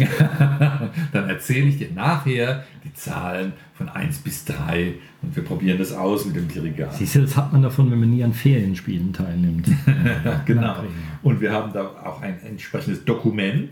Dann 1.12 1.30
erzähle 1.30 1.68
ich 1.68 1.78
dir 1.78 1.92
nachher 1.94 2.64
die 2.86 2.94
Zahlen 2.94 3.54
von 3.76 3.90
1 3.90 4.20
bis 4.20 4.46
3 4.46 4.94
und 5.22 5.36
wir 5.36 5.44
probieren 5.44 5.78
das 5.78 5.92
aus 5.92 6.26
mit 6.26 6.38
dem 6.38 6.48
Dirigat. 6.48 6.96
Siehst 6.96 7.16
du, 7.16 7.22
das 7.22 7.36
hat 7.36 7.52
man 7.52 7.62
davon, 7.62 7.92
wenn 7.92 8.00
man 8.00 8.10
nie 8.10 8.24
an 8.24 8.34
Ferienspielen 8.34 9.14
teilnimmt. 9.14 9.68
Genau. 10.46 10.62
Nachreden. 10.62 10.96
Und 11.24 11.42
wir 11.42 11.52
haben 11.52 11.72
da 11.74 11.82
auch 12.04 12.22
ein 12.22 12.36
entsprechendes 12.44 13.06
Dokument. 13.06 13.70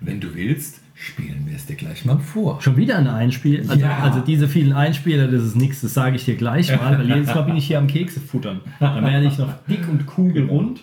Wenn 0.00 0.20
du 0.20 0.34
willst, 0.34 0.80
spielen 0.94 1.44
wir 1.46 1.56
es 1.56 1.66
dir 1.66 1.76
gleich 1.76 2.04
mal 2.04 2.18
vor. 2.18 2.60
Schon 2.60 2.76
wieder 2.76 2.96
ein 2.98 3.06
Einspiel. 3.06 3.60
Also, 3.68 3.80
Ja. 3.80 3.98
also 3.98 4.20
diese 4.20 4.48
vielen 4.48 4.72
Einspieler, 4.72 5.28
das 5.28 5.42
ist 5.42 5.56
nichts, 5.56 5.80
das 5.80 5.94
sage 5.94 6.16
ich 6.16 6.24
dir 6.24 6.36
gleich 6.36 6.74
mal, 6.74 6.98
weil 6.98 7.08
jedes 7.08 7.34
Mal 7.34 7.42
bin 7.42 7.56
ich 7.56 7.66
hier 7.66 7.78
am 7.78 7.86
Kekse 7.86 8.20
futtern. 8.20 8.60
Dann 8.80 9.04
werde 9.04 9.26
ich 9.26 9.38
noch 9.38 9.52
dick 9.68 9.88
und 9.88 10.06
kugelrund. 10.06 10.80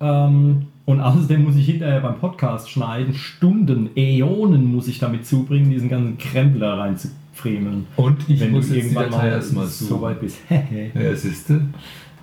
Ähm, 0.00 0.66
und 0.86 1.00
außerdem 1.00 1.44
muss 1.44 1.56
ich 1.56 1.66
hinterher 1.66 2.00
beim 2.00 2.18
Podcast 2.18 2.70
schneiden. 2.70 3.14
Stunden, 3.14 3.90
Äonen 3.96 4.64
muss 4.64 4.88
ich 4.88 4.98
damit 4.98 5.26
zubringen, 5.26 5.70
diesen 5.70 5.88
ganzen 5.88 6.18
Krempel 6.18 6.60
da 6.60 6.74
rein 6.74 6.96
zu 6.98 7.08
fremeln. 7.32 7.86
Und 7.96 8.28
ich 8.28 8.40
Wenn 8.40 8.52
muss 8.52 8.68
du 8.68 8.74
jetzt 8.74 8.84
die 8.84 8.88
irgendwann 8.88 9.10
Datei 9.10 9.26
mal 9.28 9.32
erstmal 9.32 9.66
so 9.66 9.84
so 9.86 10.02
weit 10.02 10.20
bist. 10.20 10.38
Ja, 10.50 11.14
siehst 11.14 11.48
du? 11.50 11.60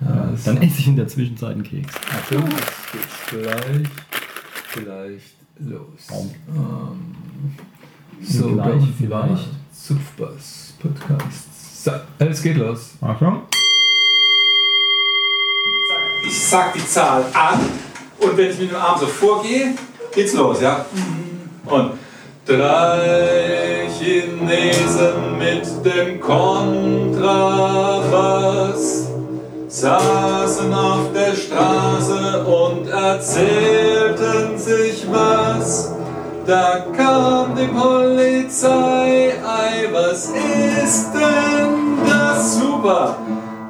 Ja, 0.08 0.32
Dann 0.44 0.56
esse 0.58 0.78
ich 0.80 0.86
in 0.88 0.96
der 0.96 1.06
Zwischenzeit 1.08 1.52
einen 1.52 1.62
Keks. 1.62 1.92
Achtung, 2.10 2.44
jetzt 2.50 2.92
geht's 2.92 3.16
gleich, 3.30 3.88
gleich 4.84 5.22
los. 5.58 6.08
Ähm, 6.48 7.14
so, 8.22 8.52
Gleich, 8.54 8.82
vielleicht. 8.98 9.48
Zupfbass 9.72 10.74
Podcast. 10.80 11.84
So, 11.84 11.90
es 12.18 12.42
geht 12.42 12.56
los. 12.56 12.92
Achtung. 13.00 13.42
Ich 16.24 16.38
sag 16.48 16.72
die 16.74 16.86
Zahl 16.86 17.24
an 17.34 17.58
und 18.20 18.36
wenn 18.36 18.50
ich 18.50 18.58
mit 18.58 18.70
dem 18.70 18.76
Arm 18.76 18.98
so 19.00 19.06
vorgehe, 19.06 19.74
geht's 20.14 20.34
los, 20.34 20.60
ja? 20.60 20.84
Und 21.66 21.92
drei 22.46 23.88
Chinesen 23.98 25.36
mit 25.38 25.66
dem 25.84 26.20
Kontrabass 27.92 29.11
saßen 29.72 30.72
auf 30.74 31.12
der 31.14 31.34
Straße 31.34 32.44
und 32.44 32.88
erzählten 32.88 34.58
sich 34.58 35.06
was. 35.10 35.94
Da 36.46 36.84
kam 36.94 37.54
die 37.56 37.68
Polizei, 37.68 39.32
ei, 39.42 39.88
was 39.90 40.26
ist 40.26 41.14
denn 41.14 41.96
das? 42.06 42.58
Super! 42.58 43.16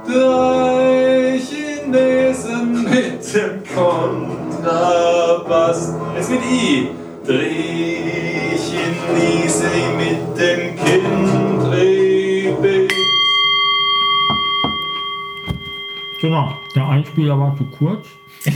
Drei 0.04 1.38
Chinesen 1.38 2.82
mit 2.82 3.22
dem 3.34 3.62
Kontrabass. 4.58 5.80
Jetzt 6.16 6.30
mit 6.30 6.40
I. 6.50 6.90
Drei 7.24 8.56
Chinesen 8.56 9.96
mit 9.96 10.36
dem 10.36 10.61
Genau, 16.22 16.56
der 16.76 16.88
Einspieler 16.88 17.36
war 17.36 17.56
zu 17.56 17.64
kurz. 17.64 18.06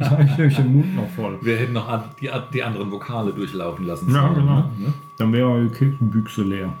da 0.00 0.10
habe 0.10 0.46
ich 0.46 0.56
den 0.56 0.72
Mund 0.72 0.96
noch 0.96 1.10
voll. 1.10 1.38
Wir 1.42 1.58
hätten 1.58 1.74
noch 1.74 1.86
die, 2.18 2.30
die 2.54 2.62
anderen 2.62 2.90
Vokale 2.90 3.34
durchlaufen 3.34 3.86
lassen 3.86 4.08
Ja, 4.14 4.22
sollen, 4.22 4.34
genau. 4.34 4.56
ne? 4.56 4.94
Dann 5.18 5.32
wäre 5.34 5.64
die 5.64 5.74
Kirchenbüchse 5.74 6.42
leer. 6.42 6.72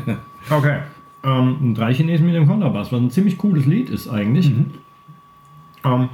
okay. 0.50 0.80
Ähm, 1.24 1.74
drei 1.74 1.94
Chinesen 1.94 2.26
mit 2.26 2.34
dem 2.34 2.46
Kontrabass, 2.46 2.92
was 2.92 3.00
ein 3.00 3.10
ziemlich 3.10 3.38
cooles 3.38 3.64
Lied 3.64 3.88
ist 3.88 4.10
eigentlich. 4.10 4.52
Ähm, 5.84 6.08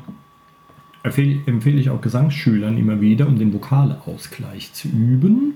empfehle, 1.03 1.41
empfehle 1.47 1.81
ich 1.81 1.91
auch 1.91 2.01
Gesangsschülern 2.01 2.79
immer 2.79 3.01
wieder, 3.01 3.27
um 3.27 3.41
den 3.41 3.53
Vokalausgleich 3.53 4.73
zu 4.73 4.87
üben. 4.87 5.55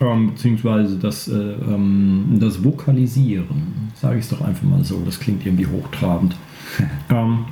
Ähm, 0.00 0.28
beziehungsweise 0.28 0.96
das, 0.98 1.28
äh, 1.28 1.32
ähm, 1.32 2.36
das 2.38 2.62
Vokalisieren. 2.62 3.90
Sage 3.94 4.18
ich 4.18 4.24
es 4.24 4.30
doch 4.30 4.40
einfach 4.40 4.62
mal 4.62 4.84
so, 4.84 5.02
das 5.04 5.18
klingt 5.18 5.44
irgendwie 5.44 5.66
hochtrabend. 5.66 6.36
ähm, 7.10 7.46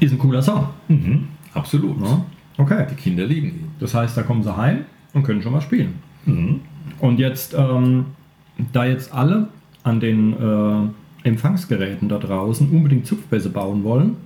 ist 0.00 0.12
ein 0.12 0.18
cooler 0.18 0.42
Song. 0.42 0.66
Mhm. 0.88 1.28
Absolut. 1.54 2.00
Ja? 2.02 2.24
Okay. 2.58 2.86
Die 2.90 2.94
Kinder 2.94 3.24
lieben 3.24 3.48
ihn. 3.48 3.68
Das 3.80 3.94
heißt, 3.94 4.16
da 4.16 4.22
kommen 4.22 4.42
sie 4.42 4.54
heim 4.54 4.84
und 5.14 5.22
können 5.22 5.42
schon 5.42 5.52
mal 5.52 5.60
spielen. 5.60 5.94
Und 6.98 7.18
jetzt, 7.18 7.54
ähm, 7.54 8.06
da 8.72 8.84
jetzt 8.84 9.12
alle 9.12 9.48
an 9.82 10.00
den 10.00 10.34
äh, 10.34 11.28
Empfangsgeräten 11.28 12.08
da 12.08 12.18
draußen 12.18 12.68
unbedingt 12.70 13.06
Zupfbässe 13.06 13.50
bauen 13.50 13.84
wollen, 13.84 14.16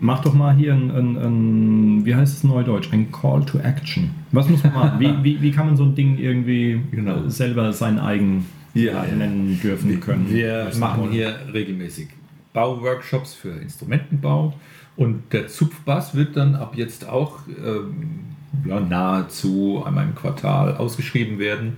mach 0.00 0.22
doch 0.22 0.34
mal 0.34 0.54
hier 0.54 0.72
ein, 0.74 0.90
ein, 0.90 1.16
ein 1.16 2.04
wie 2.06 2.14
heißt 2.14 2.38
es 2.38 2.44
neudeutsch, 2.44 2.88
ein 2.92 3.12
Call 3.12 3.44
to 3.44 3.58
Action. 3.58 4.10
Was 4.32 4.48
muss 4.48 4.62
man 4.64 4.72
machen? 4.74 5.00
Wie, 5.00 5.14
wie, 5.22 5.42
wie 5.42 5.50
kann 5.50 5.66
man 5.66 5.76
so 5.76 5.84
ein 5.84 5.94
Ding 5.94 6.18
irgendwie 6.18 6.80
Genau. 6.90 7.28
selber 7.28 7.72
sein 7.72 7.98
eigen 7.98 8.46
Ja, 8.74 9.04
ja. 9.04 9.14
nennen 9.14 9.58
dürfen 9.62 10.00
können? 10.00 10.26
Wir 10.28 10.70
machen 10.78 11.02
wollen? 11.02 11.12
hier 11.12 11.34
regelmäßig 11.52 12.08
Bauworkshops 12.52 13.34
für 13.34 13.50
Instrumentenbau 13.50 14.54
und 14.96 15.22
der 15.32 15.46
Zupfbass 15.48 16.14
wird 16.14 16.36
dann 16.36 16.56
ab 16.56 16.72
jetzt 16.76 17.08
auch 17.08 17.38
ähm, 17.64 18.20
ja, 18.66 18.80
nahezu 18.80 19.82
einmal 19.86 20.04
im 20.04 20.14
Quartal 20.16 20.76
ausgeschrieben 20.76 21.38
werden. 21.38 21.76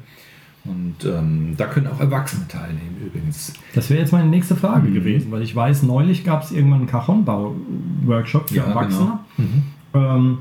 Und 0.64 0.94
ähm, 1.04 1.54
da 1.56 1.66
können 1.66 1.88
auch 1.88 1.98
Erwachsene 1.98 2.46
teilnehmen 2.46 2.96
übrigens. 3.04 3.52
Das 3.74 3.90
wäre 3.90 3.98
jetzt 4.00 4.12
meine 4.12 4.28
nächste 4.28 4.54
Frage 4.54 4.88
Mhm. 4.88 4.94
gewesen, 4.94 5.32
weil 5.32 5.42
ich 5.42 5.54
weiß, 5.56 5.82
neulich 5.82 6.24
gab 6.24 6.44
es 6.44 6.52
irgendwann 6.52 6.80
einen 6.80 6.88
Cajon-Bau-Workshop 6.88 8.48
für 8.48 8.56
Ja, 8.56 8.64
Erwachsene. 8.64 9.18
genau. 9.36 10.14
Ähm, 10.16 10.38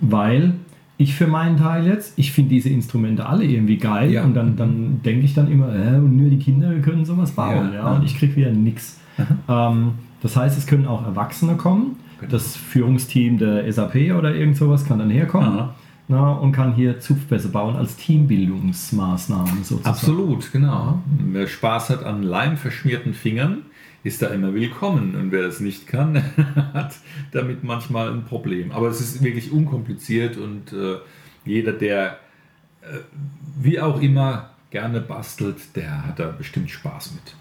weil 0.00 0.54
ich 0.96 1.14
für 1.14 1.26
meinen 1.26 1.56
Teil 1.56 1.86
jetzt, 1.86 2.14
ich 2.18 2.32
finde 2.32 2.50
diese 2.50 2.68
Instrumente 2.68 3.26
alle 3.26 3.44
irgendwie 3.44 3.78
geil 3.78 4.10
Ja. 4.12 4.24
und 4.24 4.34
dann, 4.34 4.56
dann 4.56 5.00
denke 5.02 5.24
ich 5.24 5.34
dann 5.34 5.50
immer, 5.50 5.74
äh, 5.74 5.98
nur 5.98 6.30
die 6.30 6.38
Kinder 6.38 6.72
können 6.80 7.04
sowas 7.04 7.32
bauen, 7.32 7.70
Ja. 7.72 7.74
ja, 7.74 7.92
und 7.92 8.04
ich 8.04 8.16
kriege 8.18 8.36
wieder 8.36 8.50
nix. 8.52 9.00
Ähm, 9.48 9.92
das 10.22 10.36
heißt, 10.36 10.56
es 10.58 10.66
können 10.66 10.86
auch 10.86 11.04
Erwachsene 11.04 11.54
kommen. 11.56 11.96
Genau. 12.20 12.32
Das 12.32 12.56
Führungsteam 12.56 13.38
der 13.38 13.70
SAP 13.72 14.12
oder 14.12 14.34
irgend 14.34 14.56
sowas 14.56 14.84
kann 14.84 14.98
dann 14.98 15.10
herkommen 15.10 15.48
Aha. 15.48 15.74
Na, 16.06 16.32
und 16.32 16.52
kann 16.52 16.74
hier 16.74 17.00
Zupfbässe 17.00 17.48
bauen 17.48 17.76
als 17.76 17.96
Teambildungsmaßnahme 17.96 19.64
sozusagen. 19.64 19.86
Absolut, 19.86 20.52
genau. 20.52 21.02
Wer 21.06 21.46
Spaß 21.46 21.90
hat 21.90 22.04
an 22.04 22.22
leimverschmierten 22.22 23.14
Fingern, 23.14 23.62
ist 24.02 24.20
da 24.20 24.26
immer 24.26 24.52
willkommen. 24.52 25.14
Und 25.14 25.32
wer 25.32 25.42
das 25.42 25.60
nicht 25.60 25.86
kann, 25.86 26.22
hat 26.74 26.94
damit 27.32 27.64
manchmal 27.64 28.12
ein 28.12 28.24
Problem. 28.24 28.70
Aber 28.72 28.88
es 28.88 29.00
ist 29.00 29.22
wirklich 29.22 29.50
unkompliziert 29.50 30.36
und 30.36 30.72
äh, 30.72 30.96
jeder, 31.46 31.72
der 31.72 32.18
äh, 32.82 32.98
wie 33.56 33.80
auch 33.80 34.00
immer 34.00 34.50
gerne 34.70 35.00
bastelt, 35.00 35.76
der 35.76 36.04
hat 36.04 36.18
da 36.18 36.30
bestimmt 36.30 36.68
Spaß 36.68 37.12
mit. 37.12 37.36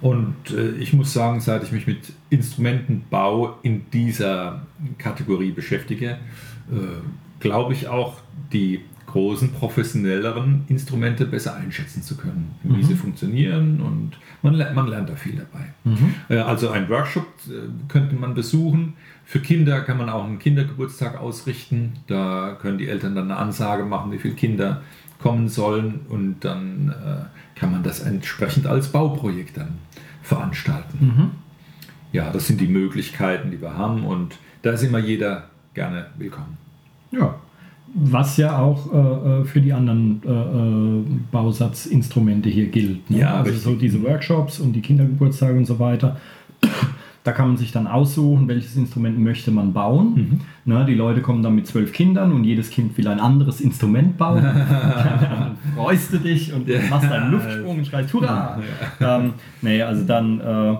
Und 0.00 0.50
äh, 0.50 0.70
ich 0.78 0.94
muss 0.94 1.12
sagen, 1.12 1.40
seit 1.40 1.62
ich 1.62 1.72
mich 1.72 1.86
mit 1.86 2.12
Instrumentenbau 2.30 3.58
in 3.62 3.90
dieser 3.90 4.62
Kategorie 4.96 5.52
beschäftige, 5.52 6.18
äh, 6.72 6.76
glaube 7.40 7.72
ich 7.72 7.88
auch, 7.88 8.18
die 8.52 8.80
großen, 9.06 9.52
professionelleren 9.52 10.62
Instrumente 10.68 11.26
besser 11.26 11.56
einschätzen 11.56 12.00
zu 12.02 12.16
können, 12.16 12.52
wie 12.62 12.84
sie 12.84 12.94
funktionieren 12.94 13.80
und 13.80 14.12
man, 14.42 14.54
lernt- 14.54 14.76
man 14.76 14.86
lernt 14.86 15.08
da 15.08 15.16
viel 15.16 15.34
dabei. 15.36 15.64
Äh, 16.28 16.38
Also 16.38 16.70
ein 16.70 16.88
Workshop 16.88 17.26
äh, 17.48 17.68
könnte 17.88 18.14
man 18.14 18.34
besuchen. 18.34 18.92
Für 19.24 19.40
Kinder 19.40 19.80
kann 19.80 19.98
man 19.98 20.08
auch 20.08 20.24
einen 20.24 20.38
Kindergeburtstag 20.38 21.18
ausrichten. 21.20 21.94
Da 22.06 22.56
können 22.62 22.78
die 22.78 22.86
Eltern 22.88 23.16
dann 23.16 23.30
eine 23.32 23.36
Ansage 23.40 23.84
machen, 23.84 24.12
wie 24.12 24.18
viele 24.18 24.34
Kinder 24.34 24.82
kommen 25.18 25.48
sollen 25.48 26.00
und 26.08 26.36
dann 26.44 26.90
äh, 26.90 27.58
kann 27.58 27.72
man 27.72 27.82
das 27.82 28.00
entsprechend 28.00 28.66
als 28.68 28.88
Bauprojekt 28.92 29.56
dann 29.56 29.78
veranstalten. 30.22 31.32
Ja, 32.12 32.30
das 32.30 32.46
sind 32.46 32.60
die 32.60 32.68
Möglichkeiten, 32.68 33.50
die 33.50 33.60
wir 33.60 33.76
haben 33.76 34.04
und 34.04 34.36
da 34.62 34.70
ist 34.70 34.82
immer 34.84 34.98
jeder 34.98 35.50
gerne 35.74 36.06
willkommen. 36.16 36.56
Ja. 37.10 37.34
Was 37.92 38.36
ja 38.36 38.58
auch 38.58 38.92
äh, 38.92 38.96
äh, 38.98 39.44
für 39.44 39.60
die 39.60 39.72
anderen 39.72 40.22
äh, 40.24 40.30
äh, 40.30 41.18
Bausatzinstrumente 41.32 42.48
hier 42.48 42.66
gilt. 42.66 43.10
Ne? 43.10 43.18
Ja, 43.18 43.38
also 43.38 43.50
richtig. 43.50 43.62
so 43.62 43.74
diese 43.74 44.02
Workshops 44.02 44.60
und 44.60 44.74
die 44.74 44.80
Kindergeburtstage 44.80 45.58
und 45.58 45.66
so 45.66 45.78
weiter. 45.78 46.16
Da 47.22 47.32
kann 47.32 47.48
man 47.48 47.58
sich 47.58 47.70
dann 47.70 47.86
aussuchen, 47.86 48.48
welches 48.48 48.76
Instrument 48.76 49.18
möchte 49.18 49.50
man 49.50 49.74
bauen. 49.74 50.40
Ne, 50.64 50.86
die 50.86 50.94
Leute 50.94 51.20
kommen 51.20 51.42
dann 51.42 51.54
mit 51.54 51.66
zwölf 51.66 51.92
Kindern 51.92 52.32
und 52.32 52.44
jedes 52.44 52.70
Kind 52.70 52.96
will 52.96 53.06
ein 53.08 53.20
anderes 53.20 53.60
Instrument 53.60 54.16
bauen. 54.16 54.42
dann 54.42 55.58
freust 55.76 56.14
du 56.14 56.18
dich 56.18 56.50
und 56.50 56.66
machst 56.88 57.12
einen 57.12 57.30
Luftsprung 57.30 57.76
und 57.76 57.86
schreist 57.86 58.14
Hurra! 58.14 58.58
Ähm, 59.02 59.34
nee, 59.60 59.82
also 59.82 60.04
dann 60.06 60.40
äh, 60.40 60.76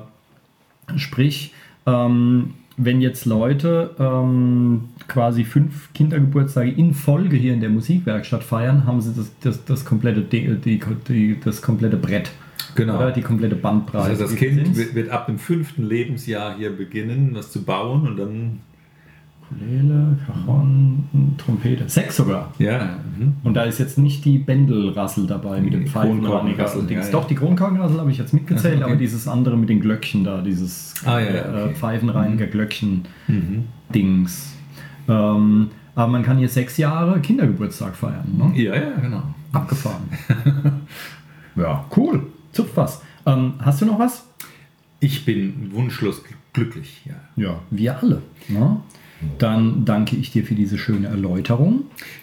Sprich, 0.97 1.53
ähm, 1.87 2.55
wenn 2.77 3.01
jetzt 3.01 3.27
Leute 3.27 3.95
ähm, 3.99 4.90
quasi 5.11 5.45
fünf 5.45 5.93
Kindergeburtstage 5.93 6.71
in 6.71 6.95
Folge 6.95 7.37
hier 7.37 7.53
in 7.53 7.61
der 7.61 7.69
Musikwerkstatt 7.69 8.43
feiern, 8.43 8.87
haben 8.87 9.01
sie 9.03 9.13
das, 9.15 9.31
das, 9.41 9.65
das, 9.67 9.85
komplette, 9.85 10.23
Ding- 10.23 10.61
die, 10.65 10.81
die, 11.09 11.37
das 11.45 11.61
komplette 11.61 11.97
Brett. 11.99 12.31
Genau. 12.77 12.97
Oder 12.97 13.11
die 13.11 13.21
komplette 13.23 13.57
Bandbreite. 13.57 14.11
Also 14.11 14.23
das 14.25 14.37
Kind 14.37 14.77
wird, 14.77 14.95
wird 14.95 15.11
ab 15.11 15.27
dem 15.27 15.39
fünften 15.39 15.83
Lebensjahr 15.83 16.57
hier 16.57 16.71
beginnen, 16.71 17.31
was 17.35 17.51
zu 17.53 17.63
bauen 17.65 18.07
und 18.07 18.17
dann 18.17 18.61
Ukulele, 19.53 20.17
Cajon, 20.27 21.05
Trompete. 21.37 21.89
Sechs 21.89 22.17
sogar. 22.17 22.53
ja, 22.59 22.99
mhm. 23.19 23.35
Und 23.43 23.55
da 23.55 23.65
ist 23.65 23.79
jetzt 23.81 23.99
nicht 23.99 24.25
die 24.25 24.39
Bändelrassel 24.39 25.27
dabei 25.27 25.61
mit 25.61 25.73
dem 25.73 25.85
Die 25.85 25.91
Pfeifen 25.91 26.23
Kronkorkenrassel, 26.23 26.87
Dings. 26.87 27.07
ja, 27.07 27.13
ja. 27.13 27.21
Doch, 27.21 27.27
die 27.27 27.35
Kronkorkenrassel 27.35 27.99
habe 27.99 28.11
ich 28.13 28.19
jetzt 28.19 28.33
mitgezählt, 28.33 28.75
Ach 28.77 28.79
so, 28.79 28.85
okay. 28.85 28.93
aber 28.93 29.01
dieses 29.01 29.27
andere 29.27 29.57
mit 29.57 29.69
den 29.69 29.81
Glöckchen 29.81 30.23
da, 30.23 30.41
dieses 30.41 30.95
Ah, 31.05 31.19
ja, 31.19 31.27
ja, 31.27 31.33
äh, 31.33 31.65
okay. 31.65 31.75
Mhm. 33.27 33.65
Ähm, 35.11 35.71
aber 35.95 36.13
man 36.13 36.23
kann 36.23 36.39
hier 36.39 36.49
sechs 36.49 36.77
Jahre 36.79 37.21
Kindergeburtstag 37.21 37.95
feiern. 37.97 38.25
Ne? 38.39 38.53
ja, 38.63 38.75
ja, 38.75 38.91
genau. 39.01 39.23
Abgefahren. 39.53 40.03
ja, 41.57 41.85
cool. 41.97 42.27
Zupf 42.53 42.71
was. 42.77 43.03
Ähm, 43.27 43.55
hast 43.61 43.81
du 43.83 43.87
noch 43.87 43.99
was? 43.99 44.25
Ich 45.01 45.25
bin 45.25 45.71
wunschlos 45.75 46.23
gl- 46.23 46.35
glücklich. 46.53 47.03
Ja. 47.05 47.15
Ja, 47.37 47.59
wir 47.71 47.99
alle. 47.99 48.23
Ne? 48.49 48.77
Dann 49.39 49.85
danke 49.85 50.17
ich 50.17 50.31
dir 50.31 50.45
für 50.45 50.55
diese 50.55 50.79
schöne 50.79 51.09
Erläuterung. 51.09 51.83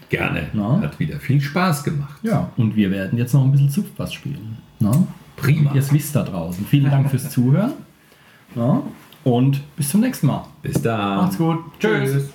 Gerne. 0.09 0.47
Ja. 0.53 0.79
Hat 0.81 0.99
wieder 0.99 1.19
viel 1.19 1.41
Spaß 1.41 1.83
gemacht. 1.83 2.17
Ja, 2.23 2.49
und 2.57 2.75
wir 2.75 2.89
werden 2.89 3.17
jetzt 3.19 3.33
noch 3.33 3.43
ein 3.43 3.51
bisschen 3.51 3.69
Zupfbass 3.69 4.13
spielen. 4.13 4.57
Ne? 4.79 5.07
Prima. 5.35 5.73
Ihr 5.75 5.91
wisst 5.91 6.15
da 6.15 6.23
draußen. 6.23 6.65
Vielen 6.65 6.89
Dank 6.89 7.09
fürs 7.11 7.29
Zuhören. 7.31 7.73
Ja, 8.55 8.81
und 9.23 9.61
bis 9.75 9.89
zum 9.89 10.01
nächsten 10.01 10.27
Mal. 10.27 10.45
Bis 10.63 10.81
dann. 10.81 11.17
Macht's 11.17 11.38
gut. 11.38 11.59
Tschüss. 11.79 12.11
Tschüss. 12.11 12.29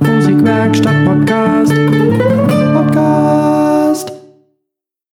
Musikwerkstatt 0.00 1.04
Podcast. 1.04 1.39